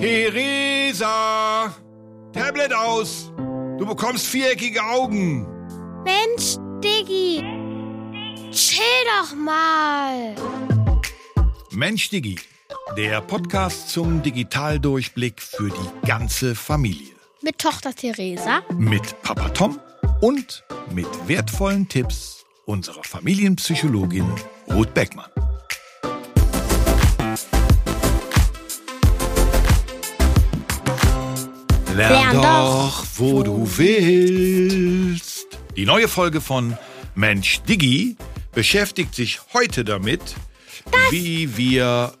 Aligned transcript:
Theresa! 0.00 1.74
Tablet 2.32 2.72
aus! 2.72 3.30
Du 3.76 3.84
bekommst 3.84 4.28
viereckige 4.28 4.82
Augen! 4.82 5.46
Mensch, 6.04 6.56
Diggi! 6.82 7.44
Chill 8.50 8.80
doch 9.04 9.34
mal! 9.36 10.34
Mensch, 11.72 12.08
Diggi, 12.08 12.38
der 12.96 13.20
Podcast 13.20 13.90
zum 13.90 14.22
Digitaldurchblick 14.22 15.42
für 15.42 15.68
die 15.68 16.06
ganze 16.08 16.54
Familie. 16.54 17.12
Mit 17.42 17.58
Tochter 17.58 17.94
Theresa. 17.94 18.62
Mit 18.78 19.20
Papa 19.20 19.50
Tom 19.50 19.78
und 20.22 20.64
mit 20.94 21.08
wertvollen 21.28 21.86
Tipps 21.86 22.46
unserer 22.64 23.04
Familienpsychologin 23.04 24.32
Ruth 24.72 24.94
Beckmann. 24.94 25.30
Lern, 32.00 32.12
Lern 32.12 32.42
doch, 32.42 33.04
wo 33.16 33.42
du 33.42 33.70
willst. 33.76 35.46
Die 35.76 35.84
neue 35.84 36.08
Folge 36.08 36.40
von 36.40 36.78
Mensch 37.14 37.60
Diggi 37.68 38.16
beschäftigt 38.52 39.14
sich 39.14 39.40
heute 39.52 39.84
damit, 39.84 40.34
wie 41.10 41.58
wir, 41.58 42.14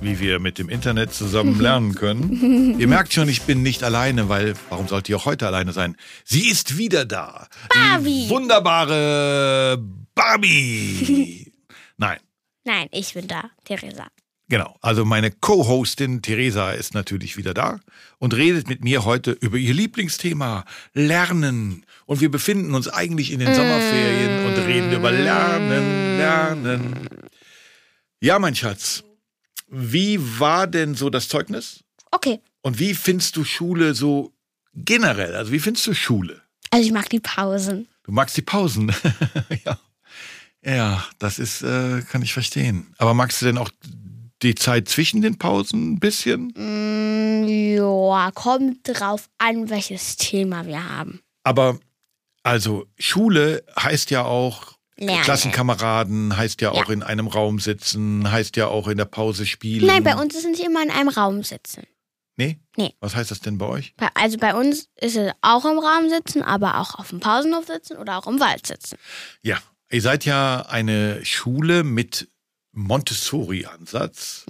wie 0.00 0.20
wir 0.20 0.38
mit 0.38 0.56
dem 0.56 0.70
Internet 0.70 1.12
zusammen 1.12 1.60
lernen 1.60 1.94
können. 1.94 2.80
Ihr 2.80 2.88
merkt 2.88 3.12
schon, 3.12 3.28
ich 3.28 3.42
bin 3.42 3.62
nicht 3.62 3.84
alleine, 3.84 4.30
weil 4.30 4.54
warum 4.70 4.88
sollte 4.88 5.12
ich 5.12 5.16
auch 5.16 5.26
heute 5.26 5.46
alleine 5.46 5.74
sein? 5.74 5.98
Sie 6.24 6.48
ist 6.48 6.78
wieder 6.78 7.04
da. 7.04 7.46
Barbie. 7.68 8.24
Die 8.24 8.30
wunderbare 8.30 9.84
Barbie. 10.14 11.52
Nein, 11.98 12.20
Nein, 12.64 12.88
ich 12.90 13.12
bin 13.12 13.26
da, 13.26 13.50
Theresa. 13.64 14.06
Genau, 14.50 14.76
also 14.80 15.04
meine 15.04 15.30
Co-Hostin 15.30 16.22
Theresa 16.22 16.72
ist 16.72 16.92
natürlich 16.92 17.36
wieder 17.36 17.54
da 17.54 17.78
und 18.18 18.34
redet 18.34 18.68
mit 18.68 18.82
mir 18.82 19.04
heute 19.04 19.30
über 19.30 19.56
ihr 19.56 19.72
Lieblingsthema 19.72 20.64
Lernen. 20.92 21.86
Und 22.04 22.20
wir 22.20 22.32
befinden 22.32 22.74
uns 22.74 22.88
eigentlich 22.88 23.30
in 23.30 23.38
den 23.38 23.54
Sommerferien 23.54 24.46
und 24.46 24.66
reden 24.66 24.92
über 24.92 25.12
Lernen, 25.12 26.18
Lernen. 26.18 27.08
Ja, 28.18 28.40
mein 28.40 28.56
Schatz, 28.56 29.04
wie 29.68 30.18
war 30.40 30.66
denn 30.66 30.96
so 30.96 31.10
das 31.10 31.28
Zeugnis? 31.28 31.84
Okay, 32.10 32.40
Und 32.62 32.80
wie 32.80 32.94
findest 32.94 33.36
du 33.36 33.44
Schule 33.44 33.94
so 33.94 34.32
generell? 34.74 35.36
Also 35.36 35.52
wie 35.52 35.60
findest 35.60 35.86
du 35.86 35.94
Schule? 35.94 36.42
also 36.72 36.84
ich 36.84 36.92
mag 36.92 37.08
die 37.08 37.20
Pausen. 37.20 37.86
Du 38.02 38.10
magst 38.10 38.36
die 38.36 38.42
Pausen. 38.42 38.92
ja. 39.64 39.78
Ja, 40.64 41.04
das 41.20 41.38
ist, 41.38 41.62
äh, 41.62 42.02
kann 42.02 42.22
ich 42.22 42.32
verstehen. 42.32 42.92
Aber 42.98 43.14
magst 43.14 43.40
du 43.40 43.46
denn 43.46 43.56
auch 43.56 43.70
die 44.42 44.54
Zeit 44.54 44.88
zwischen 44.88 45.22
den 45.22 45.38
Pausen 45.38 45.92
ein 45.92 46.00
bisschen? 46.00 46.52
Mm, 46.56 47.46
ja, 47.48 48.30
kommt 48.34 48.78
drauf 48.84 49.28
an, 49.38 49.70
welches 49.70 50.16
Thema 50.16 50.66
wir 50.66 50.88
haben. 50.88 51.20
Aber 51.44 51.78
also 52.42 52.86
Schule 52.98 53.64
heißt 53.78 54.10
ja 54.10 54.24
auch 54.24 54.78
Lernen. 54.96 55.22
Klassenkameraden, 55.22 56.36
heißt 56.36 56.60
ja 56.60 56.72
auch 56.72 56.88
Ja. 56.88 56.92
in 56.92 57.02
einem 57.02 57.26
Raum 57.26 57.58
sitzen, 57.58 58.30
heißt 58.30 58.56
ja 58.56 58.66
auch 58.68 58.86
in 58.88 58.98
der 58.98 59.06
Pause 59.06 59.46
spielen. 59.46 59.86
Nein, 59.86 60.04
bei 60.04 60.14
uns 60.14 60.34
ist 60.34 60.44
es 60.44 60.50
nicht 60.50 60.62
immer 60.64 60.82
in 60.82 60.90
einem 60.90 61.08
Raum 61.08 61.42
sitzen. 61.42 61.84
Nee? 62.36 62.58
Nee. 62.76 62.94
Was 63.00 63.16
heißt 63.16 63.30
das 63.30 63.40
denn 63.40 63.58
bei 63.58 63.66
euch? 63.66 63.94
Also 64.14 64.38
bei 64.38 64.54
uns 64.54 64.88
ist 64.98 65.16
es 65.16 65.32
auch 65.42 65.64
im 65.66 65.78
Raum 65.78 66.08
sitzen, 66.08 66.42
aber 66.42 66.78
auch 66.80 66.94
auf 66.98 67.08
dem 67.10 67.20
Pausenhof 67.20 67.66
sitzen 67.66 67.96
oder 67.98 68.18
auch 68.18 68.26
im 68.26 68.40
Wald 68.40 68.66
sitzen. 68.66 68.96
Ja, 69.42 69.58
ihr 69.90 70.00
seid 70.00 70.24
ja 70.24 70.62
eine 70.68 71.22
Schule 71.24 71.82
mit 71.84 72.28
Montessori-Ansatz, 72.72 74.44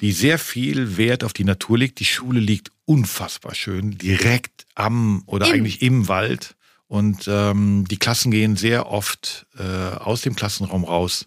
die 0.00 0.12
sehr 0.12 0.38
viel 0.38 0.96
Wert 0.96 1.24
auf 1.24 1.32
die 1.32 1.44
Natur 1.44 1.78
legt. 1.78 2.00
Die 2.00 2.04
Schule 2.04 2.40
liegt 2.40 2.70
unfassbar 2.86 3.54
schön, 3.54 3.98
direkt 3.98 4.66
am 4.74 5.22
oder 5.26 5.46
Im. 5.46 5.52
eigentlich 5.54 5.82
im 5.82 6.08
Wald. 6.08 6.56
Und 6.86 7.28
ähm, 7.28 7.84
die 7.88 7.98
Klassen 7.98 8.30
gehen 8.32 8.56
sehr 8.56 8.88
oft 8.90 9.46
äh, 9.56 9.62
aus 9.62 10.22
dem 10.22 10.34
Klassenraum 10.34 10.84
raus 10.84 11.26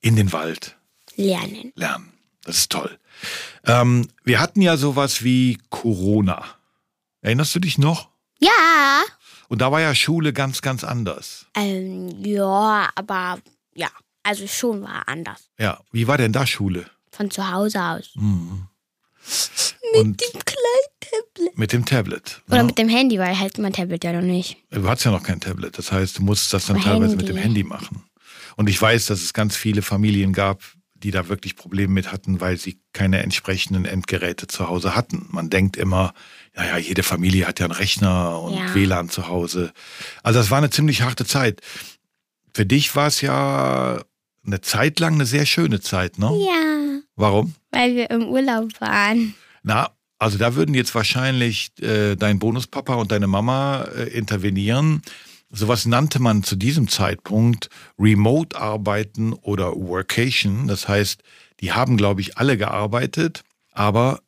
in 0.00 0.16
den 0.16 0.32
Wald 0.32 0.76
Lernen. 1.16 1.72
lernen. 1.76 2.12
Das 2.44 2.58
ist 2.58 2.72
toll. 2.72 2.98
Ähm, 3.64 4.08
wir 4.24 4.40
hatten 4.40 4.60
ja 4.62 4.76
sowas 4.76 5.22
wie 5.22 5.58
Corona. 5.70 6.44
Erinnerst 7.20 7.54
du 7.54 7.58
dich 7.60 7.78
noch? 7.78 8.08
Ja, 8.40 9.02
Und 9.48 9.60
da 9.60 9.70
war 9.72 9.80
ja 9.80 9.94
Schule 9.94 10.32
ganz, 10.32 10.62
ganz 10.62 10.82
anders. 10.84 11.46
ähm, 11.54 12.24
ja, 12.24 12.88
aber 12.94 13.38
ja, 13.74 13.88
also 14.28 14.46
schon 14.46 14.82
war 14.82 15.08
anders. 15.08 15.48
Ja, 15.58 15.80
wie 15.92 16.06
war 16.06 16.18
denn 16.18 16.32
da 16.32 16.46
Schule? 16.46 16.86
Von 17.10 17.30
zu 17.30 17.50
Hause 17.50 17.80
aus. 17.82 18.10
Mhm. 18.14 18.68
Mit 19.92 20.00
Und 20.02 20.20
dem 20.20 20.40
kleinen 20.44 20.88
Tablet. 21.00 21.58
mit 21.58 21.72
dem 21.72 21.84
Tablet. 21.84 22.42
Oder 22.48 22.56
ja. 22.58 22.62
mit 22.64 22.78
dem 22.78 22.88
Handy, 22.88 23.18
weil 23.18 23.38
halt 23.38 23.58
mein 23.58 23.72
Tablet 23.72 24.04
ja 24.04 24.12
noch 24.12 24.20
nicht. 24.22 24.56
Du 24.70 24.86
hattest 24.88 25.06
ja 25.06 25.10
noch 25.10 25.22
kein 25.22 25.40
Tablet. 25.40 25.76
Das 25.78 25.90
heißt, 25.92 26.18
du 26.18 26.22
musst 26.22 26.52
das 26.52 26.66
dann 26.66 26.76
Mein 26.76 26.84
teilweise 26.84 27.16
mit 27.16 27.26
Handy. 27.26 27.32
dem 27.34 27.42
Handy 27.42 27.64
machen. 27.64 28.04
Und 28.56 28.68
ich 28.68 28.80
weiß, 28.80 29.06
dass 29.06 29.22
es 29.22 29.32
ganz 29.32 29.56
viele 29.56 29.82
Familien 29.82 30.32
gab, 30.32 30.62
die 30.94 31.10
da 31.12 31.28
wirklich 31.28 31.54
Probleme 31.56 31.92
mit 31.92 32.10
hatten, 32.12 32.40
weil 32.40 32.56
sie 32.58 32.80
keine 32.92 33.22
entsprechenden 33.22 33.84
Endgeräte 33.84 34.46
zu 34.48 34.68
Hause 34.68 34.96
hatten. 34.96 35.26
Man 35.30 35.48
denkt 35.48 35.76
immer, 35.76 36.12
naja, 36.54 36.76
jede 36.76 37.02
Familie 37.04 37.46
hat 37.46 37.60
ja 37.60 37.66
einen 37.66 37.72
Rechner 37.74 38.40
und 38.40 38.54
Ja. 38.54 38.74
WLAN 38.74 39.08
zu 39.08 39.28
Hause. 39.28 39.72
Also 40.22 40.40
das 40.40 40.50
war 40.50 40.58
eine 40.58 40.70
ziemlich 40.70 41.02
harte 41.02 41.24
Zeit. 41.24 41.60
Für 42.54 42.66
dich 42.66 42.96
war 42.96 43.06
es 43.06 43.20
ja 43.20 44.00
eine 44.48 44.60
Zeit 44.60 44.98
lang 45.00 45.14
eine 45.14 45.26
sehr 45.26 45.46
schöne 45.46 45.80
Zeit, 45.80 46.18
ne? 46.18 46.30
Ja, 46.44 47.00
Warum? 47.16 47.54
weil 47.70 47.94
wir 47.94 48.10
im 48.10 48.24
Urlaub 48.28 48.68
waren. 48.80 49.34
Na, 49.62 49.90
also 50.18 50.36
da 50.38 50.54
würden 50.56 50.74
jetzt 50.74 50.94
wahrscheinlich 50.94 51.70
äh, 51.80 52.16
dein 52.16 52.38
Bonuspapa 52.38 52.94
und 52.94 53.12
deine 53.12 53.26
Mama 53.28 53.82
äh, 53.96 54.08
intervenieren. 54.08 55.02
Sowas 55.50 55.86
nannte 55.86 56.18
man 56.20 56.42
zu 56.42 56.56
diesem 56.56 56.88
Zeitpunkt 56.88 57.70
Remote-Arbeiten 57.98 59.32
oder 59.32 59.74
Workation. 59.74 60.66
Das 60.68 60.88
heißt, 60.88 61.22
die 61.60 61.72
haben, 61.72 61.96
glaube 61.96 62.20
ich, 62.20 62.36
alle 62.38 62.56
gearbeitet, 62.56 63.42
aber 63.72 64.20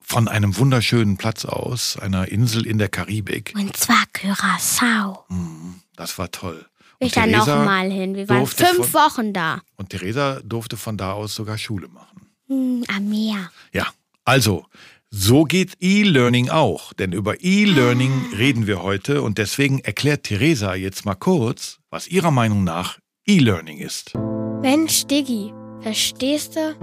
von 0.00 0.28
einem 0.28 0.56
wunderschönen 0.58 1.16
Platz 1.16 1.44
aus, 1.44 1.96
einer 1.98 2.28
Insel 2.28 2.66
in 2.66 2.78
der 2.78 2.88
Karibik. 2.88 3.52
Und 3.56 3.76
zwar 3.76 4.02
Curaçao. 4.14 5.28
Hm, 5.28 5.80
Das 5.96 6.18
war 6.18 6.30
toll. 6.30 6.66
Ich 7.06 7.12
da 7.12 7.26
noch 7.26 7.44
Theresa- 7.44 7.64
mal 7.64 7.90
hin. 7.90 8.14
Wir 8.14 8.28
waren 8.28 8.46
fünf 8.46 8.88
von- 8.88 8.94
Wochen 8.94 9.32
da. 9.32 9.60
Und 9.76 9.90
Theresa 9.90 10.40
durfte 10.44 10.76
von 10.76 10.96
da 10.96 11.12
aus 11.12 11.34
sogar 11.34 11.58
Schule 11.58 11.88
machen. 11.88 12.28
Hm, 12.48 12.84
am 12.94 13.08
Meer. 13.08 13.50
Ja, 13.72 13.86
also, 14.24 14.66
so 15.10 15.44
geht 15.44 15.74
E-Learning 15.80 16.50
auch. 16.50 16.92
Denn 16.92 17.12
über 17.12 17.42
E-Learning 17.42 18.12
reden 18.36 18.66
wir 18.66 18.82
heute 18.82 19.22
und 19.22 19.38
deswegen 19.38 19.80
erklärt 19.80 20.24
Theresa 20.24 20.74
jetzt 20.74 21.04
mal 21.04 21.14
kurz, 21.14 21.78
was 21.90 22.08
ihrer 22.08 22.30
Meinung 22.30 22.64
nach 22.64 22.98
E-Learning 23.26 23.78
ist. 23.78 24.14
Mensch, 24.62 25.04
Diggi, 25.06 25.52
verstehst 25.80 26.56
du? 26.56 26.76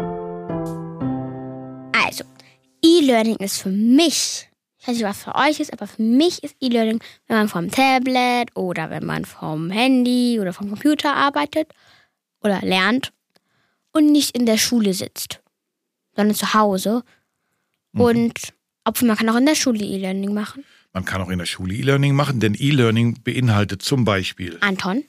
Also, 2.05 2.23
E-Learning 2.83 3.35
ist 3.37 3.57
für 3.61 3.69
mich, 3.69 4.48
ich 4.48 4.48
weiß 4.89 4.97
nicht, 4.97 5.05
was 5.05 5.23
für 5.23 5.35
euch 5.35 5.59
ist, 5.59 5.71
aber 5.73 5.87
für 5.87 6.01
mich 6.01 6.43
ist 6.43 6.55
E-Learning, 6.59 6.99
wenn 7.27 7.37
man 7.37 7.49
vom 7.49 7.69
Tablet 7.69 8.55
oder 8.55 8.89
wenn 8.89 9.05
man 9.05 9.25
vom 9.25 9.69
Handy 9.69 10.39
oder 10.39 10.53
vom 10.53 10.69
Computer 10.69 11.15
arbeitet 11.15 11.71
oder 12.41 12.61
lernt 12.61 13.13
und 13.91 14.11
nicht 14.11 14.35
in 14.35 14.45
der 14.45 14.57
Schule 14.57 14.93
sitzt, 14.93 15.41
sondern 16.15 16.35
zu 16.35 16.53
Hause. 16.53 17.03
Und 17.93 18.53
obwohl 18.83 19.07
man 19.07 19.17
kann 19.17 19.29
auch 19.29 19.35
in 19.35 19.45
der 19.45 19.55
Schule 19.55 19.83
E-Learning 19.83 20.33
machen. 20.33 20.63
Man 20.93 21.05
kann 21.05 21.21
auch 21.21 21.29
in 21.29 21.39
der 21.39 21.45
Schule 21.45 21.73
E-Learning 21.73 22.15
machen, 22.15 22.39
denn 22.39 22.55
E-Learning 22.57 23.21
beinhaltet 23.23 23.81
zum 23.81 24.05
Beispiel, 24.05 24.57
Anton, 24.61 25.03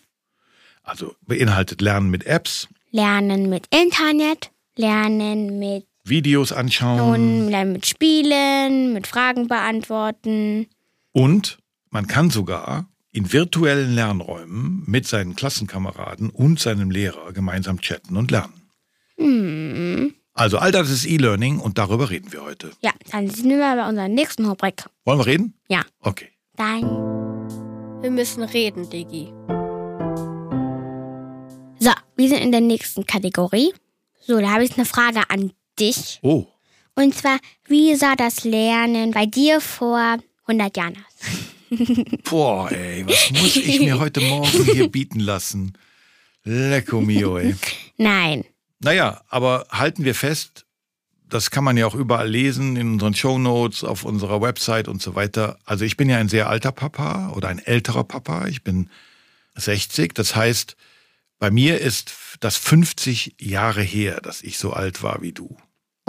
also 0.83 1.15
beinhaltet 1.27 1.81
Lernen 1.81 2.11
mit 2.11 2.27
Apps, 2.27 2.69
lernen 2.91 3.49
mit 3.49 3.67
Internet, 3.71 4.51
lernen 4.77 5.59
mit 5.59 5.87
Videos 6.05 6.53
anschauen 6.53 7.01
Und 7.01 7.49
lernen 7.51 7.73
mit 7.73 7.87
Spielen, 7.87 8.93
mit 8.93 9.07
Fragen 9.07 9.49
beantworten. 9.49 10.67
und 11.13 11.59
man 11.91 12.07
kann 12.07 12.31
sogar 12.31 12.87
in 13.13 13.33
virtuellen 13.33 13.95
Lernräumen 13.95 14.85
mit 14.87 15.07
seinen 15.07 15.35
Klassenkameraden 15.35 16.31
und 16.31 16.61
seinem 16.61 16.91
Lehrer 16.93 17.33
gemeinsam 17.33 17.81
chatten 17.81 18.17
und 18.17 18.31
lernen. 18.31 18.55
Hm. 19.17 20.15
Also 20.33 20.59
all 20.59 20.71
das 20.71 20.89
ist 20.89 21.05
E-Learning 21.07 21.59
und 21.59 21.77
darüber 21.79 22.09
reden 22.11 22.33
wir 22.33 22.45
heute. 22.45 22.71
Ja, 22.81 22.93
dann 23.11 23.29
sind 23.29 23.49
wir 23.51 23.59
bei 23.59 23.89
unserer 23.89 24.09
nächsten 24.09 24.47
Rubrik. 24.47 24.85
Wollen 25.05 25.19
wir 25.19 25.27
reden? 25.27 25.55
Ja. 25.69 25.83
Okay. 26.01 26.29
Dann. 26.57 26.83
Wir 28.01 28.11
müssen 28.13 28.45
reden, 28.45 28.89
Diggi. 28.89 29.33
So, 31.81 31.91
wir 32.17 32.29
sind 32.29 32.39
in 32.39 32.53
der 32.53 32.61
nächsten 32.61 33.07
Kategorie. 33.07 33.73
So, 34.21 34.39
da 34.39 34.51
habe 34.53 34.65
ich 34.65 34.77
eine 34.77 34.85
Frage 34.87 35.23
an 35.29 35.53
dich. 35.81 36.19
Oh, 36.23 36.47
Und 36.95 37.15
zwar, 37.15 37.39
wie 37.67 37.95
sah 37.95 38.15
das 38.17 38.45
Lernen 38.45 39.13
bei 39.13 39.27
dir 39.27 39.61
vor 39.61 40.19
100 40.47 40.77
Jahren 40.77 40.97
aus? 40.97 41.79
boah, 42.31 42.71
ey, 42.71 43.07
was 43.07 43.31
muss 43.31 43.57
ich 43.57 43.81
mir 43.81 43.99
heute 44.01 44.21
Morgen 44.21 44.65
hier 44.65 44.89
bieten 44.89 45.21
lassen? 45.21 45.77
Lecco 46.45 47.01
mio, 47.01 47.39
ey. 47.39 47.55
Nein. 47.97 48.45
Naja, 48.81 49.23
aber 49.29 49.67
halten 49.71 50.05
wir 50.05 50.15
fest, 50.15 50.65
das 51.29 51.51
kann 51.51 51.65
man 51.65 51.77
ja 51.77 51.87
auch 51.87 51.95
überall 51.95 52.29
lesen, 52.29 52.77
in 52.77 52.95
unseren 52.95 53.15
Shownotes, 53.15 53.85
auf 53.85 54.05
unserer 54.05 54.41
Website 54.41 54.89
und 54.89 55.01
so 55.01 55.15
weiter. 55.15 55.59
Also 55.65 55.85
ich 55.85 55.97
bin 55.97 56.09
ja 56.11 56.17
ein 56.19 56.29
sehr 56.29 56.49
alter 56.49 56.73
Papa 56.73 57.33
oder 57.37 57.49
ein 57.49 57.61
älterer 57.61 58.05
Papa. 58.05 58.49
Ich 58.49 58.65
bin 58.65 58.91
60. 59.55 60.15
Das 60.15 60.35
heißt, 60.35 60.77
bei 61.39 61.51
mir 61.51 61.81
ist 61.81 62.13
das 62.41 62.57
50 62.57 63.37
Jahre 63.41 63.83
her, 63.83 64.21
dass 64.21 64.43
ich 64.43 64.59
so 64.59 64.73
alt 64.73 65.03
war 65.03 65.23
wie 65.23 65.33
du. 65.33 65.57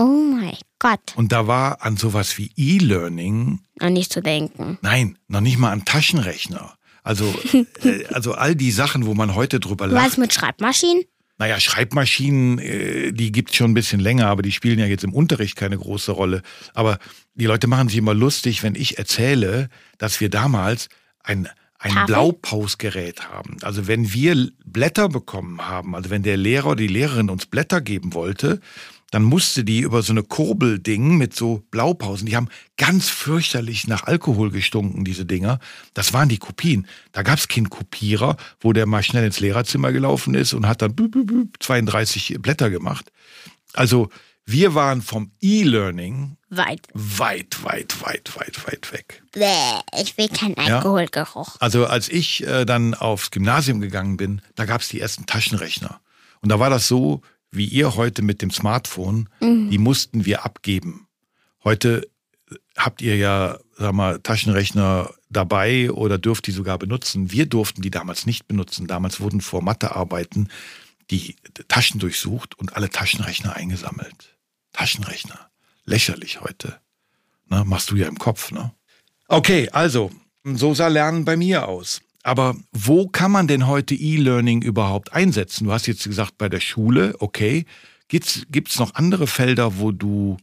Oh 0.01 0.35
mein 0.35 0.57
Gott. 0.79 0.99
Und 1.15 1.31
da 1.31 1.45
war 1.45 1.83
an 1.83 1.95
sowas 1.95 2.39
wie 2.39 2.51
E-Learning. 2.57 3.61
Noch 3.79 3.89
nicht 3.91 4.11
zu 4.11 4.21
denken. 4.21 4.79
Nein, 4.81 5.19
noch 5.27 5.41
nicht 5.41 5.59
mal 5.59 5.71
an 5.71 5.85
Taschenrechner. 5.85 6.73
Also, 7.03 7.31
äh, 7.83 8.05
also 8.07 8.33
all 8.33 8.55
die 8.55 8.71
Sachen, 8.71 9.05
wo 9.05 9.13
man 9.13 9.35
heute 9.35 9.59
drüber 9.59 9.85
lacht. 9.85 10.07
Was 10.07 10.17
mit 10.17 10.33
Schreibmaschinen? 10.33 11.03
Naja, 11.37 11.59
Schreibmaschinen, 11.59 12.57
äh, 12.57 13.11
die 13.11 13.31
gibt's 13.31 13.55
schon 13.55 13.71
ein 13.71 13.75
bisschen 13.75 13.99
länger, 13.99 14.25
aber 14.25 14.41
die 14.41 14.51
spielen 14.51 14.79
ja 14.79 14.87
jetzt 14.87 15.03
im 15.03 15.13
Unterricht 15.13 15.55
keine 15.55 15.77
große 15.77 16.11
Rolle. 16.11 16.41
Aber 16.73 16.97
die 17.35 17.45
Leute 17.45 17.67
machen 17.67 17.87
sich 17.87 17.99
immer 17.99 18.15
lustig, 18.15 18.63
wenn 18.63 18.73
ich 18.73 18.97
erzähle, 18.97 19.69
dass 19.99 20.19
wir 20.19 20.29
damals 20.29 20.89
ein, 21.19 21.47
ein 21.77 21.91
Tafel? 21.91 22.05
Blaupausgerät 22.07 23.29
haben. 23.29 23.57
Also 23.61 23.87
wenn 23.87 24.13
wir 24.13 24.49
Blätter 24.65 25.09
bekommen 25.09 25.61
haben, 25.67 25.95
also 25.95 26.09
wenn 26.09 26.23
der 26.23 26.37
Lehrer 26.37 26.69
oder 26.69 26.75
die 26.77 26.87
Lehrerin 26.87 27.29
uns 27.29 27.45
Blätter 27.45 27.81
geben 27.81 28.15
wollte, 28.15 28.61
dann 29.11 29.23
musste 29.23 29.63
die 29.63 29.81
über 29.81 30.01
so 30.01 30.13
eine 30.13 30.23
Kurbelding 30.23 31.17
mit 31.17 31.35
so 31.35 31.63
Blaupausen, 31.69 32.25
die 32.25 32.35
haben 32.35 32.47
ganz 32.77 33.09
fürchterlich 33.09 33.87
nach 33.87 34.03
Alkohol 34.05 34.49
gestunken, 34.51 35.03
diese 35.05 35.25
Dinger. 35.25 35.59
Das 35.93 36.13
waren 36.13 36.29
die 36.29 36.37
Kopien. 36.39 36.87
Da 37.11 37.21
gab's 37.21 37.47
keinen 37.47 37.69
Kopierer, 37.69 38.37
wo 38.61 38.73
der 38.73 38.85
mal 38.85 39.03
schnell 39.03 39.25
ins 39.25 39.39
Lehrerzimmer 39.39 39.91
gelaufen 39.91 40.33
ist 40.33 40.53
und 40.53 40.67
hat 40.67 40.81
dann 40.81 40.95
büb, 40.95 41.11
büb, 41.11 41.27
büb, 41.27 41.57
32 41.61 42.37
Blätter 42.39 42.69
gemacht. 42.69 43.11
Also 43.73 44.09
wir 44.45 44.73
waren 44.75 45.01
vom 45.01 45.31
E-Learning 45.41 46.35
Weit. 46.49 46.87
weit, 46.93 47.63
weit, 47.63 48.01
weit, 48.03 48.35
weit, 48.35 48.67
weit 48.67 48.91
weg. 48.91 49.23
Bäh, 49.33 50.01
ich 50.01 50.17
will 50.17 50.29
keinen 50.29 50.55
Ja. 50.55 50.77
Alkoholgeruch. 50.77 51.57
Also 51.59 51.85
als 51.85 52.09
ich 52.09 52.45
äh, 52.45 52.65
dann 52.65 52.93
aufs 52.93 53.31
Gymnasium 53.31 53.79
gegangen 53.81 54.17
bin, 54.17 54.41
da 54.55 54.65
gab 54.65 54.81
es 54.81 54.89
die 54.89 54.99
ersten 54.99 55.25
Taschenrechner. 55.25 56.01
Und 56.41 56.49
da 56.49 56.59
war 56.59 56.69
das 56.69 56.87
so, 56.87 57.21
wie 57.51 57.65
ihr 57.65 57.95
heute 57.95 58.21
mit 58.21 58.41
dem 58.41 58.51
Smartphone, 58.51 59.29
die 59.41 59.77
mussten 59.77 60.25
wir 60.25 60.45
abgeben. 60.45 61.07
Heute 61.63 62.07
habt 62.77 63.01
ihr 63.01 63.17
ja, 63.17 63.59
sag 63.77 63.93
mal, 63.93 64.19
Taschenrechner 64.19 65.13
dabei 65.29 65.91
oder 65.91 66.17
dürft 66.17 66.47
die 66.47 66.51
sogar 66.51 66.77
benutzen. 66.77 67.31
Wir 67.31 67.45
durften 67.45 67.81
die 67.81 67.91
damals 67.91 68.25
nicht 68.25 68.47
benutzen. 68.47 68.87
Damals 68.87 69.19
wurden 69.19 69.41
vor 69.41 69.61
Mathearbeiten 69.61 70.49
die 71.09 71.35
Taschen 71.67 71.99
durchsucht 71.99 72.57
und 72.57 72.75
alle 72.75 72.89
Taschenrechner 72.89 73.55
eingesammelt. 73.55 74.37
Taschenrechner. 74.73 75.49
Lächerlich 75.85 76.41
heute. 76.41 76.79
Ne, 77.47 77.63
machst 77.65 77.91
du 77.91 77.95
ja 77.95 78.07
im 78.07 78.17
Kopf, 78.17 78.51
ne? 78.51 78.71
Okay, 79.27 79.69
also, 79.71 80.11
so 80.43 80.73
sah 80.73 80.87
Lernen 80.87 81.25
bei 81.25 81.35
mir 81.35 81.67
aus. 81.67 82.01
Aber 82.23 82.55
wo 82.71 83.07
kann 83.07 83.31
man 83.31 83.47
denn 83.47 83.67
heute 83.67 83.95
E-Learning 83.95 84.61
überhaupt 84.61 85.13
einsetzen? 85.13 85.65
Du 85.65 85.71
hast 85.71 85.87
jetzt 85.87 86.03
gesagt, 86.03 86.37
bei 86.37 86.49
der 86.49 86.59
Schule, 86.59 87.15
okay. 87.19 87.65
Gibt's 88.07 88.45
gibt's 88.51 88.77
noch 88.77 88.95
andere 88.95 89.25
Felder, 89.25 89.79
wo 89.79 89.91
du 89.91 90.37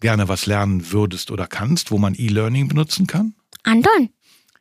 gerne 0.00 0.28
was 0.28 0.46
lernen 0.46 0.90
würdest 0.90 1.30
oder 1.30 1.46
kannst, 1.46 1.90
wo 1.90 1.98
man 1.98 2.14
E-Learning 2.16 2.68
benutzen 2.68 3.06
kann? 3.06 3.34
Anton, 3.62 4.10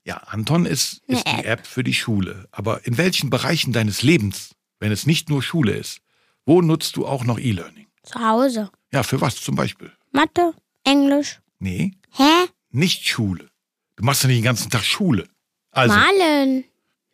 Ja, 0.06 0.18
Anton 0.18 0.66
ist, 0.66 1.02
Eine 1.08 1.18
ist 1.18 1.28
die 1.28 1.46
App 1.46 1.66
für 1.66 1.84
die 1.84 1.94
Schule. 1.96 2.48
Aber 2.52 2.86
in 2.86 2.98
welchen 2.98 3.30
Bereichen 3.32 3.74
deines 3.74 4.04
Lebens, 4.04 4.52
wenn 4.80 4.92
es 4.92 5.06
nicht 5.08 5.30
nur 5.30 5.42
Schule 5.42 5.74
ist, 5.74 6.02
wo 6.46 6.62
nutzt 6.62 6.96
du 6.96 7.06
auch 7.08 7.24
noch 7.24 7.40
E-Learning? 7.40 7.88
zu 8.04 8.20
Hause. 8.20 8.70
Ja, 8.94 9.04
für 9.04 9.22
was 9.22 9.36
zum 9.36 9.56
Beispiel? 9.56 9.92
Mathe, 10.12 10.54
Englisch. 10.84 11.40
Nee, 11.60 11.92
Hä? 12.12 12.48
nicht 12.72 13.08
Schule. 13.08 13.50
Du 13.96 14.04
machst 14.04 14.24
ja 14.24 14.28
nicht 14.28 14.40
den 14.40 14.44
ganzen 14.46 14.70
Tag 14.72 14.84
Schule. 14.84 15.28
Also 15.72 15.96
Malen, 15.96 16.66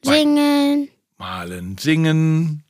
singen. 0.04 0.90
malen, 1.18 1.78
singen, 1.78 2.64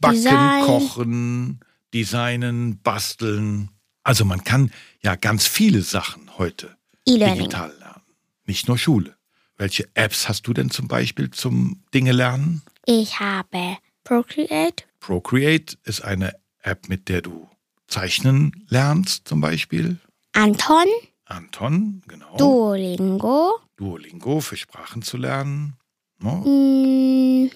backen, 0.00 0.16
Design. 0.16 0.64
kochen, 0.64 1.60
designen, 1.92 2.78
basteln. 2.82 3.68
Also 4.02 4.24
man 4.24 4.42
kann 4.44 4.70
ja 5.02 5.16
ganz 5.16 5.46
viele 5.46 5.82
Sachen 5.82 6.30
heute 6.38 6.76
E-Learning. 7.06 7.36
digital 7.38 7.74
lernen. 7.78 8.02
Nicht 8.46 8.68
nur 8.68 8.78
Schule. 8.78 9.16
Welche 9.56 9.88
Apps 9.94 10.28
hast 10.28 10.46
du 10.46 10.52
denn 10.54 10.70
zum 10.70 10.88
Beispiel 10.88 11.30
zum 11.30 11.82
Dinge 11.92 12.12
lernen? 12.12 12.62
Ich 12.86 13.20
habe 13.20 13.78
Procreate, 14.02 14.84
Procreate 15.00 15.76
ist 15.84 16.02
eine 16.02 16.34
App, 16.62 16.88
mit 16.88 17.08
der 17.08 17.22
du 17.22 17.48
zeichnen 17.86 18.64
lernst, 18.68 19.28
zum 19.28 19.40
Beispiel. 19.40 19.98
Anton, 20.32 20.86
Anton, 21.34 22.02
genau. 22.08 22.36
Duolingo. 22.36 23.58
Duolingo 23.76 24.40
für 24.40 24.56
Sprachen 24.56 25.02
zu 25.02 25.16
lernen. 25.16 25.74
No. 26.20 26.36
Mm, 26.46 27.50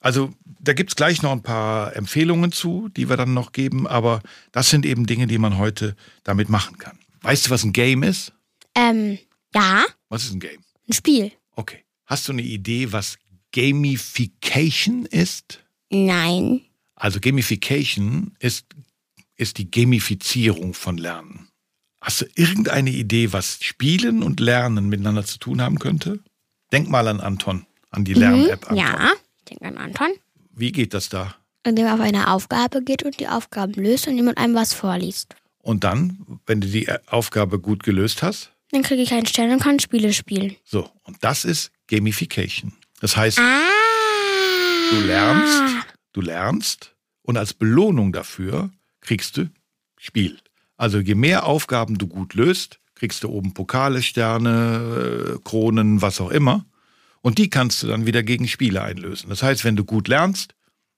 Also 0.00 0.32
da 0.60 0.72
gibt's 0.74 0.94
gleich 0.96 1.22
noch 1.22 1.32
ein 1.32 1.42
paar 1.42 1.96
Empfehlungen 1.96 2.52
zu, 2.52 2.88
die 2.90 3.08
wir 3.08 3.16
dann 3.16 3.32
noch 3.34 3.52
geben, 3.52 3.86
aber 3.86 4.20
das 4.52 4.68
sind 4.70 4.84
eben 4.86 5.06
Dinge, 5.06 5.26
die 5.26 5.38
man 5.38 5.58
heute 5.58 5.96
damit 6.22 6.48
machen 6.48 6.78
kann. 6.78 6.98
Weißt 7.22 7.46
du, 7.46 7.50
was 7.50 7.64
ein 7.64 7.72
Game 7.72 8.02
ist? 8.02 8.32
ähm, 8.74 9.18
ja, 9.54 9.84
Was 10.08 10.24
ist 10.24 10.32
ein 10.34 10.40
Game? 10.40 10.62
ein 10.88 10.92
Spiel. 10.92 11.32
Okay. 11.56 11.84
Hast 12.06 12.28
du 12.28 12.32
eine 12.32 12.42
Idee, 12.42 12.92
was 12.92 13.16
Gamification 13.52 15.06
ist? 15.06 15.60
Nein. 15.90 16.60
Also 16.96 17.20
Gamification 17.20 18.34
ist, 18.40 18.66
ist 19.36 19.58
die 19.58 19.70
Gamifizierung 19.70 20.74
von 20.74 20.98
Lernen. 20.98 21.48
Hast 22.04 22.20
du 22.20 22.26
irgendeine 22.34 22.90
Idee, 22.90 23.32
was 23.32 23.58
Spielen 23.62 24.22
und 24.22 24.38
Lernen 24.38 24.90
miteinander 24.90 25.24
zu 25.24 25.38
tun 25.38 25.62
haben 25.62 25.78
könnte? 25.78 26.18
Denk 26.70 26.90
mal 26.90 27.08
an 27.08 27.20
Anton, 27.20 27.64
an 27.90 28.04
die 28.04 28.12
Lern-App 28.12 28.70
Anton. 28.70 28.72
Mhm. 28.72 28.78
Ja, 28.78 29.12
ich 29.38 29.44
denke 29.46 29.64
an 29.64 29.78
Anton. 29.78 30.08
Wie 30.54 30.70
geht 30.70 30.92
das 30.92 31.08
da? 31.08 31.34
Indem 31.64 31.86
er 31.86 31.94
auf 31.94 32.00
eine 32.00 32.28
Aufgabe 32.30 32.82
geht 32.82 33.04
und 33.04 33.18
die 33.20 33.28
Aufgaben 33.28 33.72
löst 33.72 34.06
und 34.06 34.16
jemand 34.16 34.36
einem 34.36 34.54
was 34.54 34.74
vorliest. 34.74 35.34
Und 35.62 35.82
dann, 35.82 36.40
wenn 36.44 36.60
du 36.60 36.68
die 36.68 36.86
Aufgabe 37.06 37.58
gut 37.58 37.82
gelöst 37.82 38.22
hast, 38.22 38.50
Dann 38.70 38.82
kriege 38.82 39.00
ich 39.02 39.12
einen 39.14 39.24
Stern 39.26 39.50
und 39.52 39.60
kann 39.62 39.78
Spiele 39.80 40.12
spielen. 40.12 40.56
so, 40.64 40.90
und 41.04 41.16
das 41.22 41.46
ist 41.46 41.70
Gamification. 41.88 42.74
Das 43.00 43.16
heißt, 43.16 43.38
Ah. 43.38 43.62
du 44.90 45.00
lernst, 45.06 45.86
du 46.12 46.20
lernst 46.20 46.94
und 47.22 47.38
als 47.38 47.54
Belohnung 47.54 48.12
dafür 48.12 48.70
kriegst 49.00 49.38
du 49.38 49.48
Spiel. 49.98 50.38
Also 50.84 50.98
je 50.98 51.14
mehr 51.14 51.46
Aufgaben 51.46 51.96
du 51.96 52.06
gut 52.06 52.34
löst, 52.34 52.78
kriegst 52.94 53.22
du 53.24 53.30
oben 53.30 53.54
Pokale, 53.54 54.02
Sterne, 54.02 55.34
äh, 55.34 55.38
Kronen, 55.42 56.02
was 56.02 56.20
auch 56.20 56.28
immer. 56.30 56.66
Und 57.22 57.38
die 57.38 57.48
kannst 57.48 57.82
du 57.82 57.86
dann 57.86 58.04
wieder 58.04 58.22
gegen 58.22 58.46
Spiele 58.46 58.82
einlösen. 58.82 59.30
Das 59.30 59.42
heißt, 59.42 59.64
wenn 59.64 59.76
du 59.76 59.84
gut 59.86 60.08
lernst, 60.08 60.54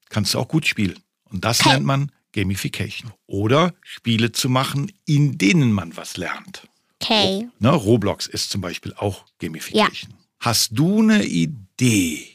kannst 0.09 0.35
du 0.35 0.41
auch 0.41 0.49
gut 0.49 0.67
spielen. 0.67 0.99
Und 1.31 1.45
das 1.45 1.61
Okay. 1.61 1.75
nennt 1.75 1.87
man 1.87 2.11
Gamification. 2.33 3.13
Oder 3.29 3.75
Spiele 3.81 4.33
zu 4.33 4.49
machen, 4.49 4.91
in 5.05 5.39
denen 5.39 5.71
man 5.71 5.97
was 5.97 6.17
lernt. 6.17 6.67
Okay. 7.01 7.47
Ne, 7.61 7.71
Roblox 7.71 8.27
ist 8.27 8.51
zum 8.51 8.63
Beispiel 8.63 8.93
auch 8.95 9.25
Gamification. 9.39 10.15
Hast 10.41 10.71
du 10.73 10.99
eine 11.01 11.25
Idee? 11.25 12.27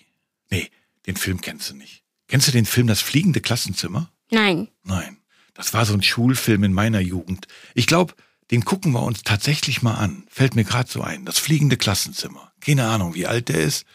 Nee, 0.50 0.70
den 1.06 1.18
Film 1.18 1.42
kennst 1.42 1.70
du 1.72 1.76
nicht. 1.76 2.04
Kennst 2.30 2.48
du 2.48 2.54
den 2.54 2.66
Film 2.66 2.88
Das 2.88 3.02
fliegende 3.02 3.42
Klassenzimmer? 3.42 4.10
Nein. 4.30 4.70
Nein. 4.86 5.18
Das 5.54 5.74
war 5.74 5.86
so 5.86 5.94
ein 5.94 6.02
Schulfilm 6.04 6.64
in 6.64 6.74
meiner 6.74 7.00
Jugend. 7.00 7.48
Ich 7.76 7.88
glaube, 7.88 8.14
den 8.52 8.66
gucken 8.66 8.92
wir 8.94 9.04
uns 9.04 9.24
tatsächlich 9.24 9.82
mal 9.82 9.96
an. 9.96 10.24
Fällt 10.30 10.56
mir 10.56 10.64
gerade 10.64 10.90
so 10.90 11.02
ein. 11.02 11.26
Das 11.26 11.40
fliegende 11.40 11.78
Klassenzimmer. 11.78 12.52
Keine 12.60 12.86
Ahnung, 12.88 13.16
wie 13.16 13.28
alt 13.28 13.50
der 13.50 13.60
ist. 13.62 13.86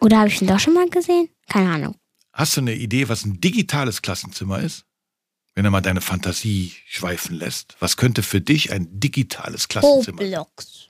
Oder 0.00 0.18
habe 0.18 0.28
ich 0.28 0.40
ihn 0.42 0.48
doch 0.48 0.60
schon 0.60 0.74
mal 0.74 0.88
gesehen? 0.88 1.28
Keine 1.48 1.70
Ahnung. 1.70 1.96
Hast 2.32 2.56
du 2.56 2.60
eine 2.60 2.74
Idee, 2.74 3.08
was 3.08 3.24
ein 3.24 3.40
digitales 3.40 4.02
Klassenzimmer 4.02 4.60
ist? 4.60 4.84
Wenn 5.54 5.64
du 5.64 5.70
mal 5.70 5.80
deine 5.80 6.02
Fantasie 6.02 6.74
schweifen 6.86 7.34
lässt. 7.36 7.76
Was 7.80 7.96
könnte 7.96 8.22
für 8.22 8.42
dich 8.42 8.72
ein 8.72 8.88
digitales 9.00 9.68
Klassenzimmer 9.68 10.18
sein? 10.22 10.34
Roblox. 10.34 10.88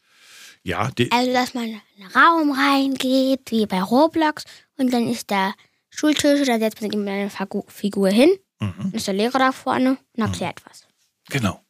Ja, 0.65 0.91
Also, 1.11 1.33
dass 1.33 1.55
man 1.55 1.65
in 1.67 1.81
einen 2.01 2.11
Raum 2.13 2.51
reingeht, 2.51 3.53
wie 3.53 3.67
bei 3.67 3.81
Roblox, 3.81 4.43
und 4.77 4.93
dann 4.93 5.09
ist 5.09 5.31
der 5.31 5.55
Schultisch, 5.89 6.45
da 6.49 6.59
setzt 6.59 6.83
man 6.83 7.09
einer 7.09 7.31
Fagu- 7.31 7.71
Figur 7.71 8.09
hin, 8.09 8.29
Mhm. 8.61 8.93
ist 8.93 9.07
der 9.07 9.15
Lehrer 9.15 9.39
da 9.39 9.53
vorne 9.53 9.99
und 10.15 10.23
erklärt 10.23 10.63
was. 10.65 10.87
Genau. 11.29 11.63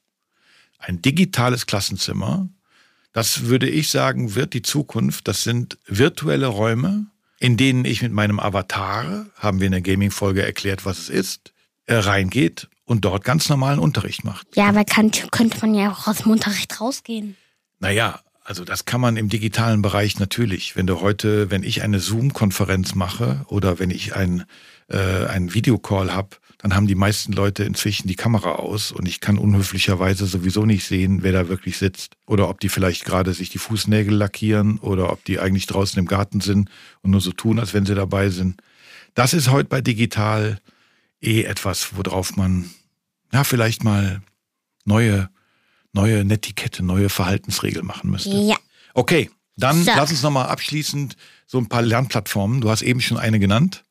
Ein 0.78 1.02
digitales 1.02 1.66
Klassenzimmer, 1.66 2.49
das 3.12 3.45
würde 3.45 3.69
ich 3.69 3.90
sagen, 3.90 4.35
wird 4.35 4.52
die 4.52 4.62
Zukunft. 4.62 5.26
Das 5.26 5.43
sind 5.43 5.78
virtuelle 5.87 6.49
Räume, 6.49 7.07
in 7.38 7.57
denen 7.57 7.85
ich 7.85 8.02
mit 8.02 8.12
meinem 8.12 8.38
Avatar, 8.38 9.26
haben 9.37 9.59
wir 9.61 9.66
in 9.66 9.73
der 9.73 9.81
Gaming-Folge 9.81 10.45
erklärt, 10.45 10.85
was 10.85 10.99
es 10.99 11.09
ist, 11.09 11.55
äh, 11.87 11.95
reingeht 11.95 12.69
und 12.85 13.05
dort 13.05 13.25
ganz 13.25 13.49
normalen 13.49 13.78
Unterricht 13.78 14.25
macht. 14.25 14.55
Ja, 14.55 14.69
aber 14.69 14.85
kann, 14.85 15.11
könnte 15.31 15.59
man 15.61 15.75
ja 15.75 15.93
auch 15.93 16.07
aus 16.07 16.19
dem 16.19 16.31
Unterricht 16.31 16.81
rausgehen. 16.81 17.37
Naja, 17.78 18.21
also 18.45 18.64
das 18.64 18.85
kann 18.85 19.00
man 19.00 19.16
im 19.16 19.28
digitalen 19.28 19.83
Bereich 19.83 20.19
natürlich. 20.19 20.76
Wenn 20.76 20.87
du 20.87 21.00
heute, 21.00 21.50
wenn 21.50 21.62
ich 21.62 21.83
eine 21.83 21.99
Zoom-Konferenz 21.99 22.95
mache 22.95 23.45
oder 23.49 23.78
wenn 23.78 23.90
ich 23.90 24.14
ein, 24.14 24.45
äh, 24.88 25.26
einen 25.26 25.55
Videocall 25.55 26.12
habe, 26.12 26.37
dann 26.59 26.75
haben 26.75 26.87
die 26.87 26.95
meisten 26.95 27.33
Leute 27.33 27.64
inzwischen 27.64 28.09
die 28.09 28.14
Kamera 28.14 28.52
aus 28.57 28.90
und 28.90 29.07
ich 29.07 29.21
kann 29.21 29.38
unhöflicherweise 29.38 30.26
sowieso 30.26 30.64
nicht 30.64 30.85
sehen, 30.85 31.23
wer 31.23 31.33
da 31.33 31.49
wirklich 31.49 31.76
sitzt. 31.76 32.14
Oder 32.26 32.49
ob 32.49 32.61
die 32.61 32.69
vielleicht 32.69 33.05
gerade 33.05 33.35
sich 33.35 33.50
die 33.50 33.59
Fußnägel 33.59 34.14
lackieren 34.14 34.78
oder 34.78 35.12
ob 35.12 35.25
die 35.25 35.38
eigentlich 35.38 35.66
draußen 35.66 35.99
im 35.99 36.07
Garten 36.07 36.40
sind 36.40 36.71
und 37.02 37.11
nur 37.11 37.21
so 37.21 37.33
tun, 37.33 37.59
als 37.59 37.75
wenn 37.75 37.87
sie 37.87 37.95
dabei 37.95 38.31
sind. 38.31 38.62
Das 39.14 39.35
ist 39.35 39.50
heute 39.50 39.69
bei 39.69 39.81
digital 39.81 40.59
eh 41.21 41.43
etwas, 41.43 41.97
worauf 41.97 42.37
man 42.37 42.71
ja 43.33 43.45
vielleicht 43.45 43.85
mal 43.85 44.23
neue 44.85 45.28
neue 45.93 46.25
Netiquette, 46.25 46.83
neue 46.85 47.09
Verhaltensregeln 47.09 47.87
machen 47.87 48.11
müsste. 48.11 48.37
Ja. 48.37 48.57
Okay, 48.95 49.31
dann 49.57 49.83
So. 49.83 49.90
lass 49.97 50.11
uns 50.11 50.23
nochmal 50.23 50.47
abschließend 50.49 51.16
so 51.47 51.59
ein 51.59 51.69
paar 51.69 51.83
Lernplattformen. 51.83 52.61
Du 52.61 52.69
hast 52.71 52.83
eben 52.83 53.00
schon 53.00 53.16
eine 53.16 53.38
genannt, 53.38 53.83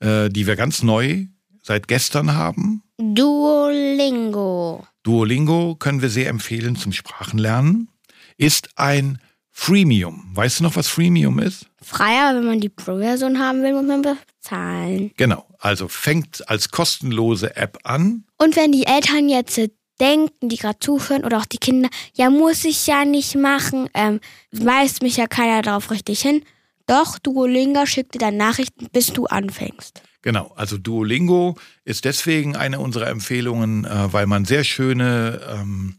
äh, 0.00 0.28
die 0.28 0.46
wir 0.46 0.56
ganz 0.56 0.82
neu 0.82 1.26
seit 1.62 1.88
gestern 1.88 2.34
haben. 2.34 2.82
Duolingo. 2.98 4.86
Duolingo 5.02 5.76
können 5.76 6.02
wir 6.02 6.10
sehr 6.10 6.28
empfehlen 6.28 6.76
zum 6.76 6.92
Sprachenlernen. 6.92 7.88
Ist 8.36 8.70
ein 8.76 9.18
Freemium. 9.50 10.30
Weißt 10.34 10.60
du 10.60 10.64
noch, 10.64 10.76
was 10.76 10.88
Freemium 10.88 11.38
ist? 11.38 11.66
Freier, 11.82 12.34
wenn 12.34 12.46
man 12.46 12.60
die 12.60 12.68
Pro-Version 12.68 13.38
haben 13.38 13.62
will, 13.62 13.74
muss 13.74 13.86
man 13.86 14.02
bezahlen. 14.02 15.10
Genau. 15.16 15.46
Also 15.58 15.88
fängt 15.88 16.48
als 16.48 16.70
kostenlose 16.70 17.56
App 17.56 17.78
an. 17.84 18.24
Und 18.38 18.56
wenn 18.56 18.72
die 18.72 18.86
Eltern 18.86 19.28
jetzt 19.28 19.58
äh, 19.58 19.68
denken, 20.00 20.48
die 20.48 20.56
gerade 20.56 20.78
zuhören, 20.80 21.24
oder 21.24 21.38
auch 21.38 21.46
die 21.46 21.58
Kinder, 21.58 21.90
ja, 22.14 22.30
muss 22.30 22.64
ich 22.64 22.86
ja 22.86 23.04
nicht 23.04 23.34
machen, 23.36 23.88
ähm, 23.94 24.20
weist 24.50 25.02
mich 25.02 25.16
ja 25.18 25.26
keiner 25.26 25.62
darauf 25.62 25.90
richtig 25.90 26.22
hin. 26.22 26.42
Doch, 26.90 27.20
Duolingo 27.20 27.86
schickt 27.86 28.14
dir 28.14 28.18
dann 28.18 28.36
Nachrichten, 28.36 28.88
bis 28.92 29.12
du 29.12 29.26
anfängst. 29.26 30.02
Genau, 30.22 30.52
also 30.56 30.76
Duolingo 30.76 31.56
ist 31.84 32.04
deswegen 32.04 32.56
eine 32.56 32.80
unserer 32.80 33.06
Empfehlungen, 33.06 33.84
äh, 33.84 34.12
weil 34.12 34.26
man 34.26 34.44
sehr 34.44 34.64
schöne 34.64 35.40
ähm, 35.48 35.94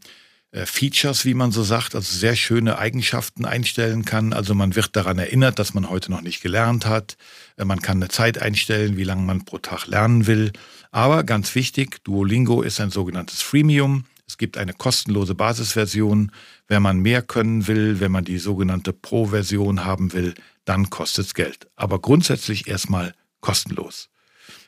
äh, 0.50 0.66
Features, 0.66 1.24
wie 1.24 1.32
man 1.32 1.50
so 1.50 1.62
sagt, 1.62 1.94
also 1.94 2.14
sehr 2.14 2.36
schöne 2.36 2.76
Eigenschaften 2.76 3.46
einstellen 3.46 4.04
kann. 4.04 4.34
Also 4.34 4.54
man 4.54 4.76
wird 4.76 4.94
daran 4.94 5.18
erinnert, 5.18 5.58
dass 5.58 5.72
man 5.72 5.88
heute 5.88 6.10
noch 6.10 6.20
nicht 6.20 6.42
gelernt 6.42 6.84
hat. 6.84 7.16
Äh, 7.56 7.64
man 7.64 7.80
kann 7.80 7.96
eine 7.96 8.08
Zeit 8.08 8.36
einstellen, 8.36 8.98
wie 8.98 9.04
lange 9.04 9.22
man 9.22 9.46
pro 9.46 9.56
Tag 9.56 9.86
lernen 9.86 10.26
will. 10.26 10.52
Aber 10.90 11.24
ganz 11.24 11.54
wichtig, 11.54 12.04
Duolingo 12.04 12.60
ist 12.60 12.80
ein 12.80 12.90
sogenanntes 12.90 13.40
Freemium. 13.40 14.04
Es 14.26 14.38
gibt 14.38 14.56
eine 14.56 14.72
kostenlose 14.72 15.34
Basisversion. 15.34 16.32
Wenn 16.68 16.82
man 16.82 16.98
mehr 17.00 17.22
können 17.22 17.66
will, 17.66 18.00
wenn 18.00 18.12
man 18.12 18.24
die 18.24 18.38
sogenannte 18.38 18.92
Pro-Version 18.92 19.84
haben 19.84 20.12
will, 20.12 20.34
dann 20.64 20.90
kostet 20.90 21.26
es 21.26 21.34
Geld. 21.34 21.68
Aber 21.76 21.98
grundsätzlich 22.00 22.68
erstmal 22.68 23.14
kostenlos. 23.40 24.08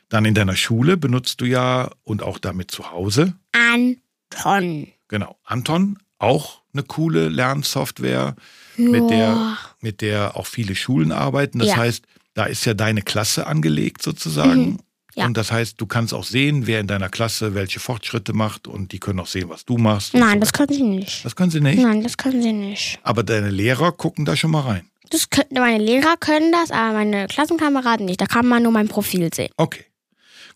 Dann 0.09 0.25
in 0.25 0.35
deiner 0.35 0.57
Schule 0.57 0.97
benutzt 0.97 1.41
du 1.41 1.45
ja 1.47 1.91
und 2.03 2.23
auch 2.23 2.39
damit 2.39 2.71
zu 2.71 2.91
Hause. 2.91 3.35
Anton. 3.53 4.89
Genau. 5.09 5.39
Anton, 5.45 5.99
auch 6.19 6.63
eine 6.73 6.83
coole 6.83 7.29
Lernsoftware, 7.29 8.35
mit 8.77 9.09
der, 9.11 9.57
mit 9.81 10.01
der 10.01 10.37
auch 10.37 10.47
viele 10.47 10.75
Schulen 10.75 11.13
arbeiten. 11.13 11.61
Das 11.61 11.69
Ja. 11.69 11.77
heißt, 11.77 12.05
da 12.35 12.45
ist 12.47 12.65
ja 12.65 12.75
deine 12.75 13.03
Klasse 13.03 13.47
angelegt 13.47 14.03
sozusagen. 14.03 14.71
Mhm. 14.73 14.79
Ja. 15.15 15.27
Und 15.27 15.37
das 15.37 15.53
heißt, 15.53 15.81
du 15.81 15.87
kannst 15.87 16.13
auch 16.13 16.25
sehen, 16.25 16.67
wer 16.67 16.81
in 16.81 16.87
deiner 16.87 17.09
Klasse 17.09 17.55
welche 17.55 17.81
Fortschritte 17.81 18.33
macht 18.33 18.67
und 18.67 18.93
die 18.93 18.99
können 18.99 19.21
auch 19.21 19.27
sehen, 19.27 19.49
was 19.49 19.65
du 19.65 19.79
machst. 19.79 20.15
Nein, 20.15 20.35
so 20.35 20.41
das 20.41 20.53
können 20.53 20.73
sie 20.73 20.83
nicht. 20.83 21.25
das 21.25 21.37
können 21.37 21.51
sie 21.51 21.61
nicht. 21.61 21.81
Nein, 21.81 22.03
das 22.03 22.17
können 22.17 22.43
sie 22.43 22.53
nicht. 22.53 22.99
Aber 23.03 23.23
deine 23.23 23.51
Lehrer 23.51 23.93
gucken 23.93 24.25
da 24.25 24.37
schon 24.37 24.51
mal 24.51 24.61
rein. 24.61 24.89
Das 25.11 25.31
können, 25.31 25.49
meine 25.53 25.83
Lehrer 25.83 26.17
können 26.19 26.51
das, 26.51 26.71
aber 26.71 26.95
meine 26.95 27.27
Klassenkameraden 27.29 28.07
nicht. 28.07 28.21
Da 28.21 28.27
kann 28.27 28.47
man 28.47 28.63
nur 28.63 28.73
mein 28.73 28.89
Profil 28.89 29.33
sehen. 29.33 29.51
Okay. 29.57 29.85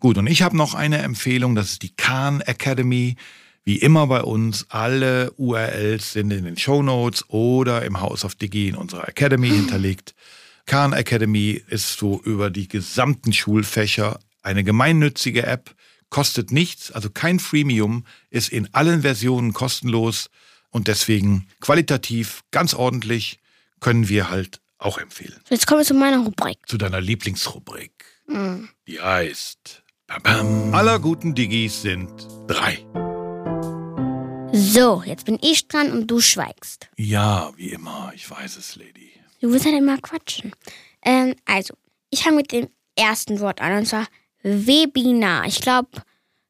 Gut, 0.00 0.16
und 0.16 0.26
ich 0.28 0.42
habe 0.42 0.56
noch 0.56 0.74
eine 0.74 0.98
Empfehlung, 0.98 1.54
das 1.54 1.72
ist 1.72 1.82
die 1.82 1.94
Khan 1.94 2.40
Academy. 2.40 3.16
Wie 3.64 3.76
immer 3.76 4.06
bei 4.06 4.22
uns, 4.22 4.66
alle 4.70 5.32
URLs 5.32 6.12
sind 6.12 6.30
in 6.30 6.44
den 6.44 6.56
Show 6.56 6.82
Notes 6.82 7.28
oder 7.28 7.84
im 7.84 8.00
House 8.00 8.24
of 8.24 8.34
Digi 8.34 8.68
in 8.68 8.76
unserer 8.76 9.08
Academy 9.08 9.48
hinterlegt. 9.50 10.14
Khan 10.66 10.92
Academy 10.92 11.62
ist 11.68 11.98
so 11.98 12.20
über 12.24 12.50
die 12.50 12.68
gesamten 12.68 13.32
Schulfächer 13.32 14.20
eine 14.42 14.64
gemeinnützige 14.64 15.44
App, 15.44 15.74
kostet 16.10 16.52
nichts, 16.52 16.90
also 16.90 17.10
kein 17.10 17.38
Freemium, 17.38 18.04
ist 18.30 18.48
in 18.48 18.72
allen 18.74 19.02
Versionen 19.02 19.52
kostenlos 19.52 20.30
und 20.70 20.88
deswegen 20.88 21.48
qualitativ 21.60 22.42
ganz 22.50 22.74
ordentlich 22.74 23.40
können 23.80 24.08
wir 24.08 24.30
halt 24.30 24.60
auch 24.78 24.98
empfehlen. 24.98 25.40
Jetzt 25.50 25.66
kommen 25.66 25.80
wir 25.80 25.86
zu 25.86 25.94
meiner 25.94 26.20
Rubrik. 26.24 26.58
Zu 26.66 26.78
deiner 26.78 27.00
Lieblingsrubrik. 27.00 27.92
Hm. 28.26 28.68
Die 28.86 29.00
heißt 29.00 29.82
Bam, 30.08 30.22
bam. 30.22 30.74
Aller 30.74 30.98
guten 30.98 31.34
Diggis 31.34 31.82
sind 31.82 32.08
drei. 32.46 32.78
So, 34.52 35.02
jetzt 35.04 35.26
bin 35.26 35.38
ich 35.42 35.68
dran 35.68 35.92
und 35.92 36.06
du 36.06 36.22
schweigst. 36.22 36.88
Ja, 36.96 37.52
wie 37.56 37.68
immer, 37.72 38.12
ich 38.14 38.30
weiß 38.30 38.56
es, 38.56 38.76
Lady. 38.76 39.10
Du 39.42 39.52
willst 39.52 39.66
halt 39.66 39.76
immer 39.76 39.98
quatschen. 39.98 40.52
Ähm, 41.02 41.34
also, 41.44 41.74
ich 42.08 42.22
fange 42.22 42.36
mit 42.36 42.52
dem 42.52 42.68
ersten 42.96 43.40
Wort 43.40 43.60
an, 43.60 43.76
und 43.76 43.86
zwar 43.86 44.06
Webinar. 44.66 45.46
Ich 45.46 45.60
glaube, 45.60 45.88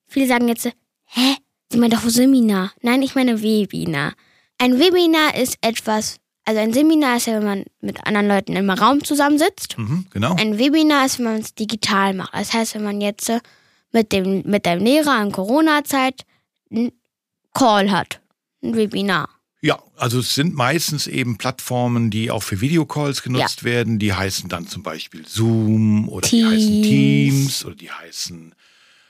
viele 0.06 0.26
sagen 0.26 0.48
jetzt, 0.48 0.66
hä? 1.06 1.36
Sie 1.70 1.78
meinen 1.78 1.90
doch 1.90 2.02
Seminar. 2.02 2.72
Nein, 2.80 3.02
ich 3.02 3.14
meine 3.14 3.42
Webinar. 3.42 4.14
Ein 4.58 4.78
Webinar 4.78 5.36
ist 5.36 5.58
etwas, 5.60 6.18
also 6.44 6.60
ein 6.60 6.72
Seminar 6.72 7.18
ist 7.18 7.26
ja, 7.26 7.34
wenn 7.34 7.44
man 7.44 7.64
mit 7.80 8.06
anderen 8.06 8.28
Leuten 8.28 8.56
im 8.56 8.70
Raum 8.70 9.04
zusammensitzt. 9.04 9.76
Mhm, 9.76 10.06
genau. 10.10 10.34
Ein 10.36 10.58
Webinar 10.58 11.06
ist, 11.06 11.18
wenn 11.18 11.26
man 11.26 11.40
es 11.40 11.54
digital 11.54 12.14
macht. 12.14 12.34
Das 12.34 12.54
heißt, 12.54 12.74
wenn 12.74 12.84
man 12.84 13.00
jetzt 13.00 13.28
äh, 13.28 13.40
mit 13.92 14.12
dem 14.12 14.42
mit 14.46 14.66
deinem 14.66 14.84
Lehrer 14.84 15.22
in 15.22 15.32
Corona-Zeit 15.32 16.24
einen 16.70 16.92
Call 17.54 17.90
hat. 17.90 18.20
Ein 18.62 18.76
Webinar. 18.76 19.28
Ja, 19.60 19.82
also 19.96 20.20
es 20.20 20.34
sind 20.34 20.54
meistens 20.54 21.06
eben 21.08 21.36
Plattformen, 21.36 22.10
die 22.10 22.30
auch 22.30 22.42
für 22.44 22.60
Videocalls 22.60 23.22
genutzt 23.22 23.64
werden. 23.64 23.98
Die 23.98 24.12
heißen 24.14 24.48
dann 24.48 24.68
zum 24.68 24.82
Beispiel 24.84 25.26
Zoom 25.26 26.08
oder 26.08 26.28
die 26.28 26.44
heißen 26.44 26.82
Teams. 26.82 26.84
Teams 26.84 27.64
oder 27.64 27.74
die 27.74 27.90
heißen 27.90 28.54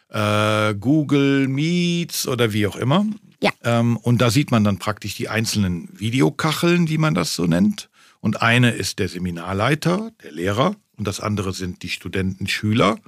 äh, 0.08 0.74
Google 0.74 1.48
Meets 1.48 2.26
oder 2.26 2.52
wie 2.54 2.66
auch 2.66 2.76
immer. 2.76 3.06
Ja. 3.42 3.50
Ähm, 3.62 3.98
und 3.98 4.20
da 4.22 4.30
sieht 4.30 4.50
man 4.50 4.64
dann 4.64 4.78
praktisch 4.78 5.14
die 5.16 5.28
einzelnen 5.28 5.88
Videokacheln, 5.92 6.88
wie 6.88 6.98
man 6.98 7.14
das 7.14 7.34
so 7.34 7.46
nennt. 7.46 7.90
Und 8.20 8.42
eine 8.42 8.70
ist 8.70 8.98
der 8.98 9.08
Seminarleiter, 9.08 10.10
der 10.24 10.32
Lehrer, 10.32 10.74
und 10.96 11.06
das 11.06 11.20
andere 11.20 11.52
sind 11.52 11.82
die 11.84 11.88
Studenten, 11.90 12.48
Schüler. 12.48 12.98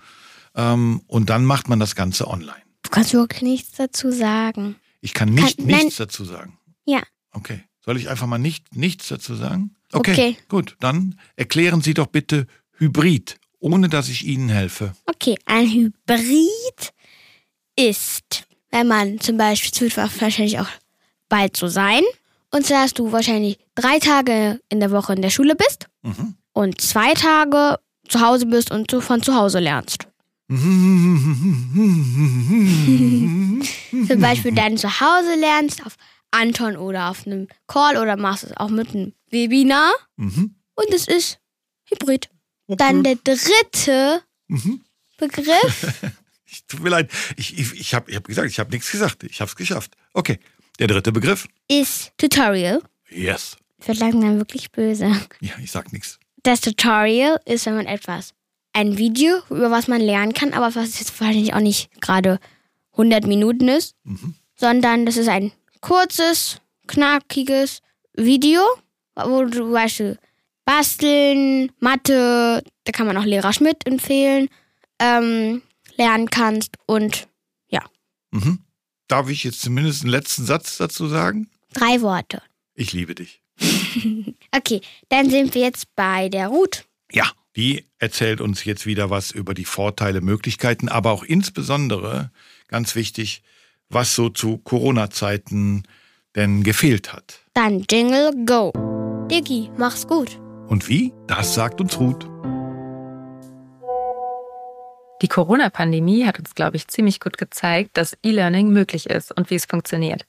Ähm, 0.54 1.00
und 1.06 1.30
dann 1.30 1.44
macht 1.44 1.68
man 1.68 1.80
das 1.80 1.96
Ganze 1.96 2.28
online. 2.28 2.62
Du 2.82 2.90
kannst 2.90 3.12
wirklich 3.12 3.42
nichts 3.42 3.72
dazu 3.76 4.12
sagen. 4.12 4.76
Ich 5.00 5.14
kann 5.14 5.30
nicht 5.34 5.56
Kann- 5.58 5.66
nein. 5.66 5.78
nichts 5.84 5.96
dazu 5.96 6.24
sagen. 6.24 6.58
Ja. 6.84 7.02
Okay. 7.32 7.62
Soll 7.84 7.96
ich 7.96 8.08
einfach 8.10 8.26
mal 8.26 8.38
nicht, 8.38 8.76
nichts 8.76 9.08
dazu 9.08 9.34
sagen? 9.34 9.74
Okay, 9.92 10.10
Okay. 10.12 10.36
Gut, 10.48 10.76
dann 10.80 11.18
erklären 11.36 11.80
Sie 11.80 11.94
doch 11.94 12.06
bitte 12.08 12.46
Hybrid, 12.78 13.36
ohne 13.58 13.88
dass 13.88 14.08
ich 14.08 14.26
Ihnen 14.26 14.48
helfe. 14.48 14.92
Okay, 15.06 15.36
ein 15.46 15.66
Hybrid 15.70 16.92
ist, 17.76 18.44
wenn 18.70 18.86
man 18.88 19.18
zum 19.20 19.36
Beispiel, 19.36 19.88
es 19.88 19.96
wird 19.96 20.20
wahrscheinlich 20.20 20.58
auch 20.60 20.68
bald 21.28 21.56
so 21.56 21.66
sein, 21.68 22.02
und 22.50 22.66
zwar, 22.66 22.82
dass 22.82 22.94
du 22.94 23.12
wahrscheinlich 23.12 23.58
drei 23.74 23.98
Tage 23.98 24.60
in 24.68 24.80
der 24.80 24.90
Woche 24.90 25.12
in 25.14 25.22
der 25.22 25.30
Schule 25.30 25.54
bist 25.54 25.86
Mhm. 26.02 26.34
und 26.52 26.80
zwei 26.80 27.14
Tage 27.14 27.78
zu 28.08 28.20
Hause 28.20 28.46
bist 28.46 28.70
und 28.72 28.90
zu, 28.90 29.00
von 29.00 29.22
zu 29.22 29.34
Hause 29.34 29.60
lernst. 29.60 30.06
Zum 34.08 34.20
Beispiel 34.20 34.52
dann 34.52 34.76
zu 34.76 34.88
Hause 35.00 35.34
lernst 35.38 35.84
auf 35.86 35.94
Anton 36.30 36.76
oder 36.76 37.10
auf 37.10 37.26
einem 37.26 37.48
Call 37.66 37.96
oder 37.96 38.16
machst 38.16 38.44
es 38.44 38.56
auch 38.56 38.68
mit 38.68 38.90
einem 38.94 39.12
Webinar 39.30 39.92
Mhm. 40.16 40.54
und 40.74 40.94
es 40.94 41.08
ist 41.08 41.38
Hybrid. 41.88 42.28
Okay. 42.66 42.76
Dann 42.76 43.02
der 43.02 43.16
dritte 43.16 44.22
Mhm. 44.48 44.82
Begriff 45.18 46.02
Ich, 46.52 46.64
tut 46.66 46.80
mir 46.82 46.88
leid, 46.90 47.10
ich, 47.36 47.56
ich, 47.58 47.74
ich 47.74 47.94
habe 47.94 48.10
ich 48.10 48.16
hab 48.16 48.24
gesagt, 48.24 48.48
ich 48.50 48.58
habe 48.58 48.70
nichts 48.72 48.90
gesagt. 48.90 49.22
Ich 49.24 49.40
habe 49.40 49.48
es 49.48 49.54
geschafft. 49.54 49.94
Okay, 50.14 50.40
der 50.80 50.88
dritte 50.88 51.12
Begriff. 51.12 51.46
ist 51.68 52.10
Tutorial. 52.18 52.82
Yes. 53.08 53.56
Ich 53.78 53.86
werde 53.86 54.00
langsam 54.00 54.36
wirklich 54.38 54.70
böse. 54.72 55.06
Ja, 55.40 55.52
ich 55.62 55.70
sag 55.70 55.92
nichts. 55.92 56.18
Das 56.42 56.60
Tutorial 56.60 57.40
ist, 57.44 57.66
wenn 57.66 57.76
man 57.76 57.86
etwas, 57.86 58.34
ein 58.72 58.98
Video, 58.98 59.38
über 59.48 59.70
was 59.70 59.86
man 59.88 60.00
lernen 60.00 60.32
kann, 60.32 60.52
aber 60.52 60.74
was 60.74 60.98
jetzt 60.98 61.18
wahrscheinlich 61.20 61.54
auch 61.54 61.60
nicht 61.60 61.88
gerade 62.00 62.40
100 62.92 63.26
Minuten 63.26 63.68
ist, 63.68 63.94
Mhm. 64.04 64.34
sondern 64.56 65.06
das 65.06 65.16
ist 65.16 65.28
ein 65.28 65.52
kurzes, 65.80 66.60
knackiges 66.86 67.80
Video, 68.14 68.60
wo 69.14 69.44
du 69.44 69.50
zum 69.50 69.72
Beispiel 69.72 70.18
basteln, 70.64 71.72
Mathe, 71.80 72.62
da 72.84 72.92
kann 72.92 73.06
man 73.06 73.16
auch 73.16 73.24
Lehrer 73.24 73.52
Schmidt 73.52 73.86
empfehlen, 73.86 74.48
ähm, 74.98 75.62
lernen 75.96 76.30
kannst 76.30 76.76
und 76.86 77.26
Mhm. 78.32 78.60
Darf 79.08 79.28
ich 79.28 79.44
jetzt 79.44 79.60
zumindest 79.60 80.02
einen 80.02 80.10
letzten 80.12 80.44
Satz 80.44 80.76
dazu 80.78 81.08
sagen? 81.08 81.50
drei 81.72 82.00
Worte. 82.00 82.42
Ich 82.74 82.92
liebe 82.92 83.14
dich. 83.14 83.42
Okay, 84.52 84.80
dann 85.08 85.30
sind 85.30 85.54
wir 85.54 85.62
jetzt 85.62 85.94
bei 85.94 86.28
der 86.28 86.48
Ruth. 86.48 86.84
Ja, 87.12 87.30
die 87.56 87.84
erzählt 87.98 88.40
uns 88.40 88.64
jetzt 88.64 88.84
wieder 88.86 89.10
was 89.10 89.30
über 89.30 89.54
die 89.54 89.64
Vorteile, 89.64 90.20
Möglichkeiten, 90.20 90.88
aber 90.88 91.12
auch 91.12 91.22
insbesondere, 91.22 92.30
ganz 92.66 92.94
wichtig, 92.96 93.42
was 93.90 94.14
so 94.14 94.28
zu 94.28 94.58
Corona-Zeiten 94.58 95.82
denn 96.36 96.62
gefehlt 96.62 97.12
hat. 97.12 97.40
Dann 97.54 97.84
Jingle 97.90 98.32
Go. 98.46 98.72
Diggi, 99.30 99.70
mach's 99.76 100.06
gut. 100.06 100.40
Und 100.68 100.88
wie? 100.88 101.12
Das 101.26 101.54
sagt 101.54 101.80
uns 101.80 101.98
Ruth. 101.98 102.28
Die 105.22 105.28
Corona-Pandemie 105.28 106.24
hat 106.24 106.38
uns, 106.38 106.54
glaube 106.54 106.76
ich, 106.76 106.88
ziemlich 106.88 107.20
gut 107.20 107.36
gezeigt, 107.36 107.90
dass 107.94 108.16
E-Learning 108.22 108.70
möglich 108.70 109.10
ist 109.10 109.36
und 109.36 109.50
wie 109.50 109.56
es 109.56 109.66
funktioniert. 109.66 110.24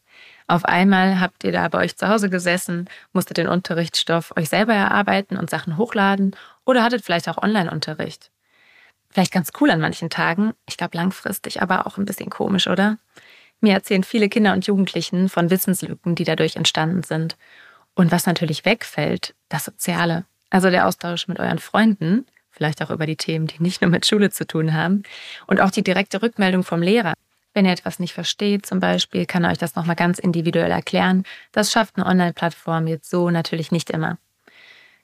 Auf 0.48 0.66
einmal 0.66 1.22
habt 1.22 1.46
ihr 1.46 1.54
da 1.54 1.70
bei 1.70 1.78
euch 1.78 1.96
zu 1.96 2.10
Hause 2.10 2.30
gesessen, 2.30 2.90
musstet 3.14 3.38
den 3.38 3.48
Unterrichtsstoff 3.48 4.34
euch 4.36 4.50
selber 4.50 4.74
erarbeiten 4.74 5.38
und 5.38 5.50
Sachen 5.50 5.78
hochladen 5.78 6.36
oder 6.66 6.84
hattet 6.84 7.06
vielleicht 7.06 7.30
auch 7.30 7.38
Online-Unterricht. 7.38 8.32
Vielleicht 9.10 9.32
ganz 9.32 9.52
cool 9.62 9.72
an 9.72 9.80
manchen 9.80 10.10
Tagen, 10.10 10.54
ich 10.68 10.76
glaube 10.76 10.98
langfristig 10.98 11.62
aber 11.62 11.88
auch 11.88 11.98
ein 11.98 12.06
bisschen 12.06 12.30
komisch, 12.30 12.68
oder? 12.68 12.98
Mir 13.62 13.74
erzählen 13.74 14.04
viele 14.04 14.28
Kinder 14.28 14.54
und 14.54 14.66
Jugendlichen 14.66 15.30
von 15.30 15.52
Wissenslücken, 15.52 16.16
die 16.16 16.24
dadurch 16.24 16.56
entstanden 16.56 17.04
sind. 17.04 17.38
Und 17.94 18.12
was 18.12 18.26
natürlich 18.26 18.66
wegfällt, 18.66 19.36
das 19.50 19.66
Soziale. 19.66 20.26
Also 20.50 20.70
der 20.70 20.88
Austausch 20.88 21.28
mit 21.28 21.40
euren 21.40 21.60
Freunden, 21.60 22.26
vielleicht 22.50 22.82
auch 22.82 22.90
über 22.90 23.06
die 23.06 23.16
Themen, 23.16 23.48
die 23.48 23.62
nicht 23.62 23.82
nur 23.82 23.92
mit 23.92 24.06
Schule 24.06 24.32
zu 24.32 24.46
tun 24.46 24.74
haben. 24.74 25.04
Und 25.48 25.62
auch 25.62 25.72
die 25.72 25.84
direkte 25.84 26.22
Rückmeldung 26.22 26.64
vom 26.64 26.82
Lehrer. 26.82 27.14
Wenn 27.54 27.66
ihr 27.66 27.72
etwas 27.72 28.00
nicht 28.00 28.14
versteht, 28.14 28.66
zum 28.66 28.80
Beispiel, 28.80 29.26
kann 29.26 29.44
er 29.44 29.52
euch 29.52 29.58
das 29.58 29.76
nochmal 29.76 29.96
ganz 29.96 30.20
individuell 30.20 30.72
erklären. 30.72 31.24
Das 31.52 31.72
schafft 31.72 31.98
eine 31.98 32.06
Online-Plattform 32.06 32.88
jetzt 32.88 33.10
so 33.10 33.30
natürlich 33.30 33.72
nicht 33.72 33.90
immer. 33.90 34.18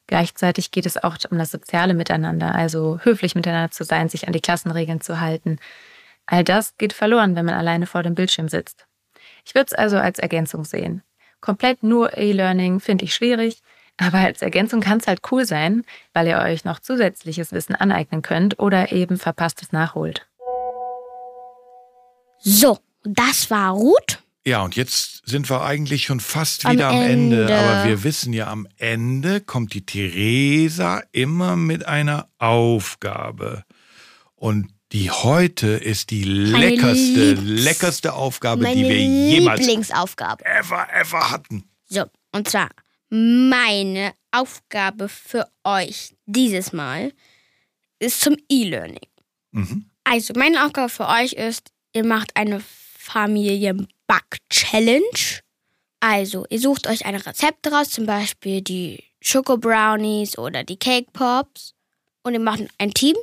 Gleichzeitig 0.07 0.71
geht 0.71 0.85
es 0.85 1.03
auch 1.03 1.17
um 1.29 1.37
das 1.37 1.51
soziale 1.51 1.93
Miteinander, 1.93 2.55
also 2.55 2.99
höflich 3.03 3.35
miteinander 3.35 3.71
zu 3.71 3.83
sein, 3.83 4.07
sich 4.07 4.25
an 4.27 4.33
die 4.33 4.39
Klassenregeln 4.39 5.01
zu 5.01 5.19
halten. 5.19 5.59
All 6.27 6.43
das 6.43 6.77
geht 6.77 6.93
verloren, 6.93 7.35
wenn 7.35 7.45
man 7.45 7.55
alleine 7.55 7.87
vor 7.87 8.03
dem 8.03 8.13
Bildschirm 8.13 8.49
sitzt. 8.49 8.85
Ich 9.45 9.55
würde 9.55 9.67
es 9.67 9.73
also 9.73 9.97
als 9.97 10.19
Ergänzung 10.19 10.65
sehen. 10.65 11.01
Komplett 11.39 11.83
nur 11.83 12.17
E-Learning 12.17 12.79
finde 12.81 13.05
ich 13.05 13.15
schwierig, 13.15 13.61
aber 13.97 14.19
als 14.19 14.41
Ergänzung 14.41 14.81
kann 14.81 14.99
es 14.99 15.07
halt 15.07 15.21
cool 15.31 15.45
sein, 15.45 15.83
weil 16.13 16.27
ihr 16.27 16.37
euch 16.39 16.65
noch 16.65 16.79
zusätzliches 16.79 17.51
Wissen 17.53 17.75
aneignen 17.75 18.21
könnt 18.21 18.59
oder 18.59 18.91
eben 18.91 19.17
verpasstes 19.17 19.71
nachholt. 19.71 20.27
So, 22.39 22.77
das 23.03 23.49
war 23.49 23.71
Ruth. 23.71 24.21
Ja, 24.45 24.63
und 24.63 24.75
jetzt 24.75 25.27
sind 25.27 25.49
wir 25.49 25.61
eigentlich 25.61 26.03
schon 26.03 26.19
fast 26.19 26.65
Am 26.65 26.73
wieder 26.73 26.89
am 26.89 27.01
Ende. 27.01 27.41
Ende. 27.41 27.57
Aber 27.57 27.85
wir 27.85 28.03
wissen 28.03 28.33
ja, 28.33 28.47
am 28.47 28.67
Ende 28.77 29.41
kommt 29.41 29.73
die 29.73 29.85
Theresa 29.85 31.03
immer 31.11 31.55
mit 31.55 31.85
einer 31.85 32.29
Aufgabe. 32.37 33.63
Und 34.35 34.69
die 34.93 35.11
heute 35.11 35.67
ist 35.67 36.11
die 36.11 36.25
Meine 36.25 36.69
leckerste, 36.69 37.33
Liebs- 37.33 37.63
leckerste 37.63 38.13
Aufgabe, 38.13 38.63
Meine 38.63 38.75
die 38.83 38.89
wir 38.89 39.01
jemals 39.01 39.59
Lieblingsaufgabe. 39.61 40.45
ever, 40.45 40.87
ever 40.93 41.29
hatten. 41.31 41.63
So, 41.89 42.03
und 42.31 42.49
zwar 42.49 42.69
meine 43.09 44.13
Aufgabe 44.31 45.09
für 45.09 45.47
euch 45.63 46.13
dieses 46.25 46.73
Mal 46.73 47.13
ist 47.99 48.21
zum 48.21 48.35
E-Learning. 48.49 48.99
Mhm. 49.51 49.89
Also, 50.03 50.33
meine 50.35 50.65
Aufgabe 50.65 50.89
für 50.89 51.07
euch 51.07 51.33
ist, 51.33 51.69
ihr 51.93 52.05
macht 52.05 52.35
eine 52.35 52.61
Familien-Back-Challenge. 52.97 55.41
Also, 55.99 56.45
ihr 56.49 56.59
sucht 56.59 56.87
euch 56.87 57.05
ein 57.05 57.15
Rezept 57.15 57.67
raus, 57.71 57.89
zum 57.89 58.05
Beispiel 58.05 58.61
die 58.61 59.03
Schoko 59.21 59.57
Brownies 59.57 60.37
oder 60.37 60.63
die 60.63 60.77
Cake 60.77 61.09
Pops. 61.11 61.73
Und 62.23 62.33
ihr 62.33 62.39
macht 62.39 62.61
ein 62.77 62.93
Team, 62.93 63.15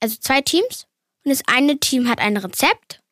also 0.00 0.16
zwei 0.20 0.40
Teams. 0.40 0.86
Und 1.24 1.30
das 1.30 1.42
eine 1.46 1.78
Team 1.78 2.08
hat 2.08 2.18
ein 2.18 2.36
Rezept. 2.36 3.02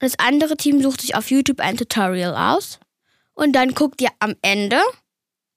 Und 0.00 0.10
das 0.10 0.18
andere 0.18 0.56
Team 0.56 0.82
sucht 0.82 1.00
sich 1.02 1.14
auf 1.14 1.30
YouTube 1.30 1.60
ein 1.60 1.76
Tutorial 1.76 2.34
aus. 2.34 2.78
Und 3.34 3.52
dann 3.52 3.74
guckt 3.74 4.00
ihr 4.00 4.10
am 4.18 4.34
Ende, 4.42 4.80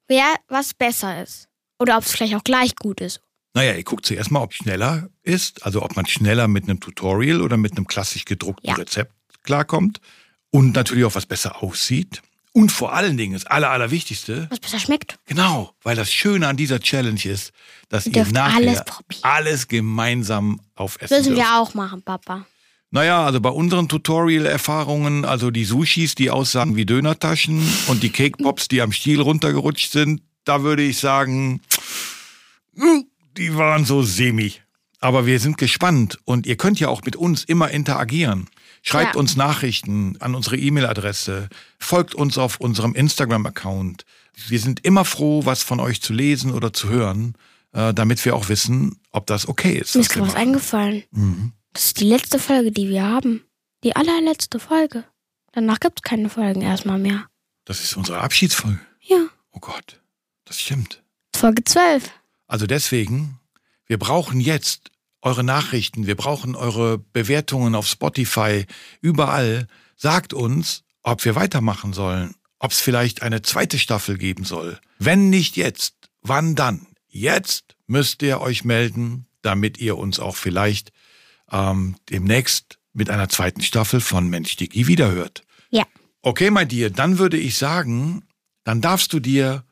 wer 0.08 0.26
was 0.48 0.74
besser 0.74 1.24
ist. 1.24 1.48
Oder 1.80 1.98
ob 1.98 2.04
es 2.04 2.12
vielleicht 2.12 2.36
auch 2.36 2.44
gleich 2.44 2.76
gut 2.76 3.02
ist. 3.02 3.22
Naja, 3.54 3.74
ihr 3.74 3.84
guckt 3.84 4.06
zuerst 4.06 4.32
mal, 4.32 4.42
ob 4.42 4.54
schneller 4.54 5.10
ist, 5.22 5.66
also 5.66 5.84
ob 5.84 5.96
man 5.96 6.06
schneller 6.06 6.48
mit 6.48 6.64
einem 6.64 6.80
Tutorial 6.80 7.42
oder 7.42 7.58
mit 7.58 7.74
einem 7.74 7.88
klassisch 7.88 8.26
gedruckten 8.26 8.70
Ja. 8.70 8.76
Rezept 8.76 9.14
klarkommt. 9.44 10.00
Und 10.50 10.74
natürlich 10.74 11.06
auch, 11.06 11.16
was 11.16 11.26
besser 11.26 11.62
aussieht. 11.64 12.22
Und 12.54 12.72
vor 12.72 12.94
allen 12.94 13.18
Dingen, 13.18 13.34
das 13.34 13.46
Aller, 13.48 13.72
Allerwichtigste, 13.72 14.48
Was 14.52 14.60
besser 14.60 14.80
schmeckt. 14.80 15.18
Genau, 15.26 15.74
weil 15.82 15.96
das 15.96 16.12
Schöne 16.12 16.48
an 16.48 16.56
dieser 16.56 16.80
Challenge 16.80 17.26
ist, 17.26 17.52
dass 17.90 18.06
Ihr 18.06 18.26
nachher 18.28 18.58
alles 18.58 18.82
alles 19.24 19.68
gemeinsam 19.68 20.62
aufessen 20.76 21.18
Müssen 21.18 21.36
dürft. 21.36 21.50
wir 21.50 21.60
auch 21.60 21.74
machen, 21.74 22.04
Papa. 22.04 22.46
Naja, 22.92 23.26
also 23.26 23.42
bei 23.42 23.50
unseren 23.50 23.90
Tutorial-Erfahrungen, 23.90 25.26
also 25.26 25.50
die 25.50 25.66
Sushis, 25.66 26.14
die 26.14 26.30
aussahen 26.30 26.76
wie 26.76 26.86
Dönertaschen 26.86 27.68
und 27.88 28.04
die 28.04 28.12
Cake 28.12 28.38
Pops, 28.44 28.68
die 28.68 28.84
am 28.84 28.92
Stiel 28.92 29.20
runtergerutscht 29.20 29.92
sind, 29.92 30.22
da 30.46 30.62
würde 30.62 30.84
ich 30.84 31.00
sagen, 31.00 31.62
hm, 32.76 33.08
die 33.36 33.56
waren 33.56 33.86
so 33.86 34.04
semi. 34.04 34.54
Aber 35.00 35.26
wir 35.26 35.40
sind 35.40 35.58
gespannt 35.58 36.20
und 36.24 36.46
ihr 36.46 36.56
könnt 36.56 36.80
ja 36.80 36.90
auch 36.90 37.02
mit 37.04 37.16
uns 37.16 37.44
immer 37.44 37.72
interagieren. 37.72 38.48
Schreibt 38.86 39.16
Ja. 39.16 39.20
uns 39.20 39.36
Nachrichten 39.38 40.18
an 40.20 40.36
unsere 40.36 40.58
E-Mail-Adresse, 40.58 41.48
folgt 41.80 42.14
uns 42.16 42.38
auf 42.38 42.60
unserem 42.60 42.94
Instagram-Account. 42.96 44.04
Wir 44.48 44.60
sind 44.60 44.86
immer 44.86 45.06
froh, 45.06 45.46
was 45.46 45.64
von 45.64 45.80
euch 45.80 46.02
zu 46.02 46.12
lesen 46.12 46.52
oder 46.52 46.74
zu 46.74 46.90
hören, 46.90 47.36
äh, 47.72 47.94
damit 47.94 48.24
wir 48.26 48.36
auch 48.36 48.50
wissen, 48.50 49.00
ob 49.12 49.26
das 49.26 49.48
okay 49.48 49.78
ist. 49.78 49.96
Mir 49.96 50.02
ist 50.02 50.10
gerade 50.10 50.28
was 50.28 50.36
eingefallen. 50.36 51.04
Mhm. 51.12 51.54
Das 51.72 51.86
ist 51.86 52.00
die 52.02 52.06
letzte 52.06 52.40
Folge, 52.40 52.72
die 52.72 52.90
wir 52.90 53.04
haben. 53.04 53.42
Die 53.86 53.96
allerletzte 53.96 54.60
Folge. 54.60 55.06
Danach 55.54 55.80
gibt 55.80 56.00
es 56.00 56.04
keine 56.04 56.30
Folgen 56.30 56.62
erstmal 56.62 57.00
mehr. 57.00 57.26
Das 57.66 57.82
ist 57.84 57.96
unsere 57.96 58.20
Abschiedsfolge. 58.20 58.80
Ja. 59.02 59.26
Oh 59.54 59.60
Gott, 59.60 60.02
das 60.46 60.60
stimmt. 60.60 61.02
Folge 61.34 61.64
12. 61.64 62.12
Also 62.48 62.68
deswegen, 62.68 63.40
wir 63.88 63.98
brauchen 63.98 64.40
jetzt 64.42 64.92
eure 65.24 65.44
Nachrichten, 65.44 66.06
wir 66.06 66.16
brauchen 66.16 66.56
eure 66.56 66.98
Bewertungen 66.98 67.76
auf 67.76 67.88
Spotify, 67.88 68.66
überall. 69.02 69.68
Sagt 69.96 70.34
uns, 70.34 70.84
ob 71.02 71.24
wir 71.24 71.36
weitermachen 71.36 71.94
sollen, 71.94 72.36
ob 72.60 72.72
es 72.72 72.82
vielleicht 72.82 73.22
eine 73.22 73.42
zweite 73.42 73.80
Staffel 73.80 74.18
geben 74.18 74.44
soll. 74.44 74.80
Wenn 75.00 75.30
nicht 75.30 75.56
jetzt, 75.56 75.96
wann 76.22 76.56
dann? 76.56 76.88
Jetzt 77.08 77.76
müsst 77.88 78.22
ihr 78.22 78.42
euch 78.42 78.66
melden, 78.66 79.28
damit 79.42 79.78
ihr 79.78 79.98
uns 79.98 80.20
auch 80.20 80.36
vielleicht 80.36 80.92
ähm, 81.52 81.96
demnächst 82.10 82.80
mit 82.92 83.10
einer 83.10 83.30
zweiten 83.30 83.62
Staffel 83.62 84.02
von 84.02 84.30
Mensch 84.30 84.56
Digi 84.58 84.88
wiederhört. 84.88 85.44
Ja. 85.70 85.84
Okay, 86.22 86.52
mein 86.52 86.68
Dear, 86.68 86.90
dann 86.90 87.18
würde 87.18 87.38
ich 87.38 87.58
sagen, 87.58 88.24
dann 88.66 88.82
darfst 88.82 89.14
du 89.14 89.20
dir, 89.20 89.64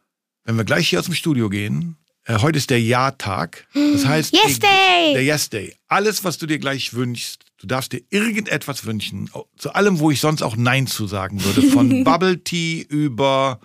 wenn 0.46 0.58
wir 0.58 0.64
gleich 0.64 0.90
hier 0.90 1.00
aus 1.00 1.06
dem 1.06 1.14
Studio 1.14 1.50
gehen, 1.50 1.98
heute 2.40 2.58
ist 2.58 2.70
der 2.70 2.82
Ja-Tag. 2.82 3.68
Das 3.74 4.06
heißt, 4.06 4.34
Yes 4.46 4.60
Day! 4.60 5.14
der 5.14 5.24
Yes 5.24 5.50
Day. 5.50 5.76
Alles, 5.88 6.24
was 6.24 6.38
du 6.38 6.46
dir 6.46 6.60
gleich 6.60 6.94
wünschst, 6.94 7.46
du 7.60 7.68
darfst 7.68 7.94
dir 7.94 8.02
irgendetwas 8.10 8.86
wünschen. 8.86 9.30
Zu 9.58 9.74
allem, 9.74 10.00
wo 10.00 10.12
ich 10.12 10.20
sonst 10.20 10.42
auch 10.42 10.56
Nein 10.56 10.88
zu 10.88 11.08
sagen 11.08 11.44
würde. 11.44 11.64
Von 11.64 12.04
Bubble 12.04 12.44
Tea 12.44 12.82
über 12.82 13.60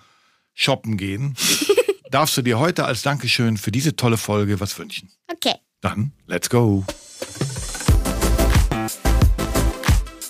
Shoppen 0.53 0.97
gehen. 0.97 1.35
darfst 2.11 2.37
du 2.37 2.41
dir 2.41 2.59
heute 2.59 2.85
als 2.85 3.01
Dankeschön 3.01 3.57
für 3.57 3.71
diese 3.71 3.95
tolle 3.95 4.17
Folge 4.17 4.59
was 4.59 4.77
wünschen. 4.77 5.09
Okay. 5.31 5.55
Dann, 5.81 6.11
let's 6.25 6.49
go. 6.49 6.83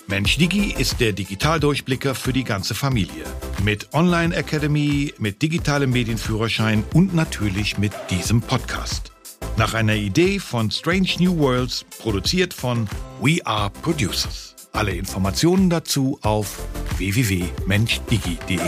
Mensch 0.10 0.38
Digi 0.38 0.74
ist 0.78 1.02
der 1.02 1.12
Digitaldurchblicker 1.12 2.16
für 2.16 2.32
die 2.32 2.46
ganze 2.46 2.74
Familie. 2.74 3.26
Mit 3.64 3.94
Online 3.94 4.34
Academy, 4.34 5.14
mit 5.18 5.42
digitalem 5.42 5.92
Medienführerschein 5.92 6.86
und 6.94 7.14
natürlich 7.14 7.78
mit 7.78 7.92
diesem 8.10 8.42
Podcast. 8.42 9.12
Nach 9.58 9.74
einer 9.74 9.96
Idee 9.96 10.40
von 10.40 10.72
Strange 10.72 11.10
New 11.20 11.38
Worlds, 11.38 11.84
produziert 12.00 12.54
von 12.54 12.88
We 13.22 13.46
Are 13.46 13.70
Producers. 13.82 14.56
Alle 14.72 14.92
Informationen 14.92 15.70
dazu 15.70 16.20
auf 16.22 16.58
www.menschdigi.de. 16.98 18.60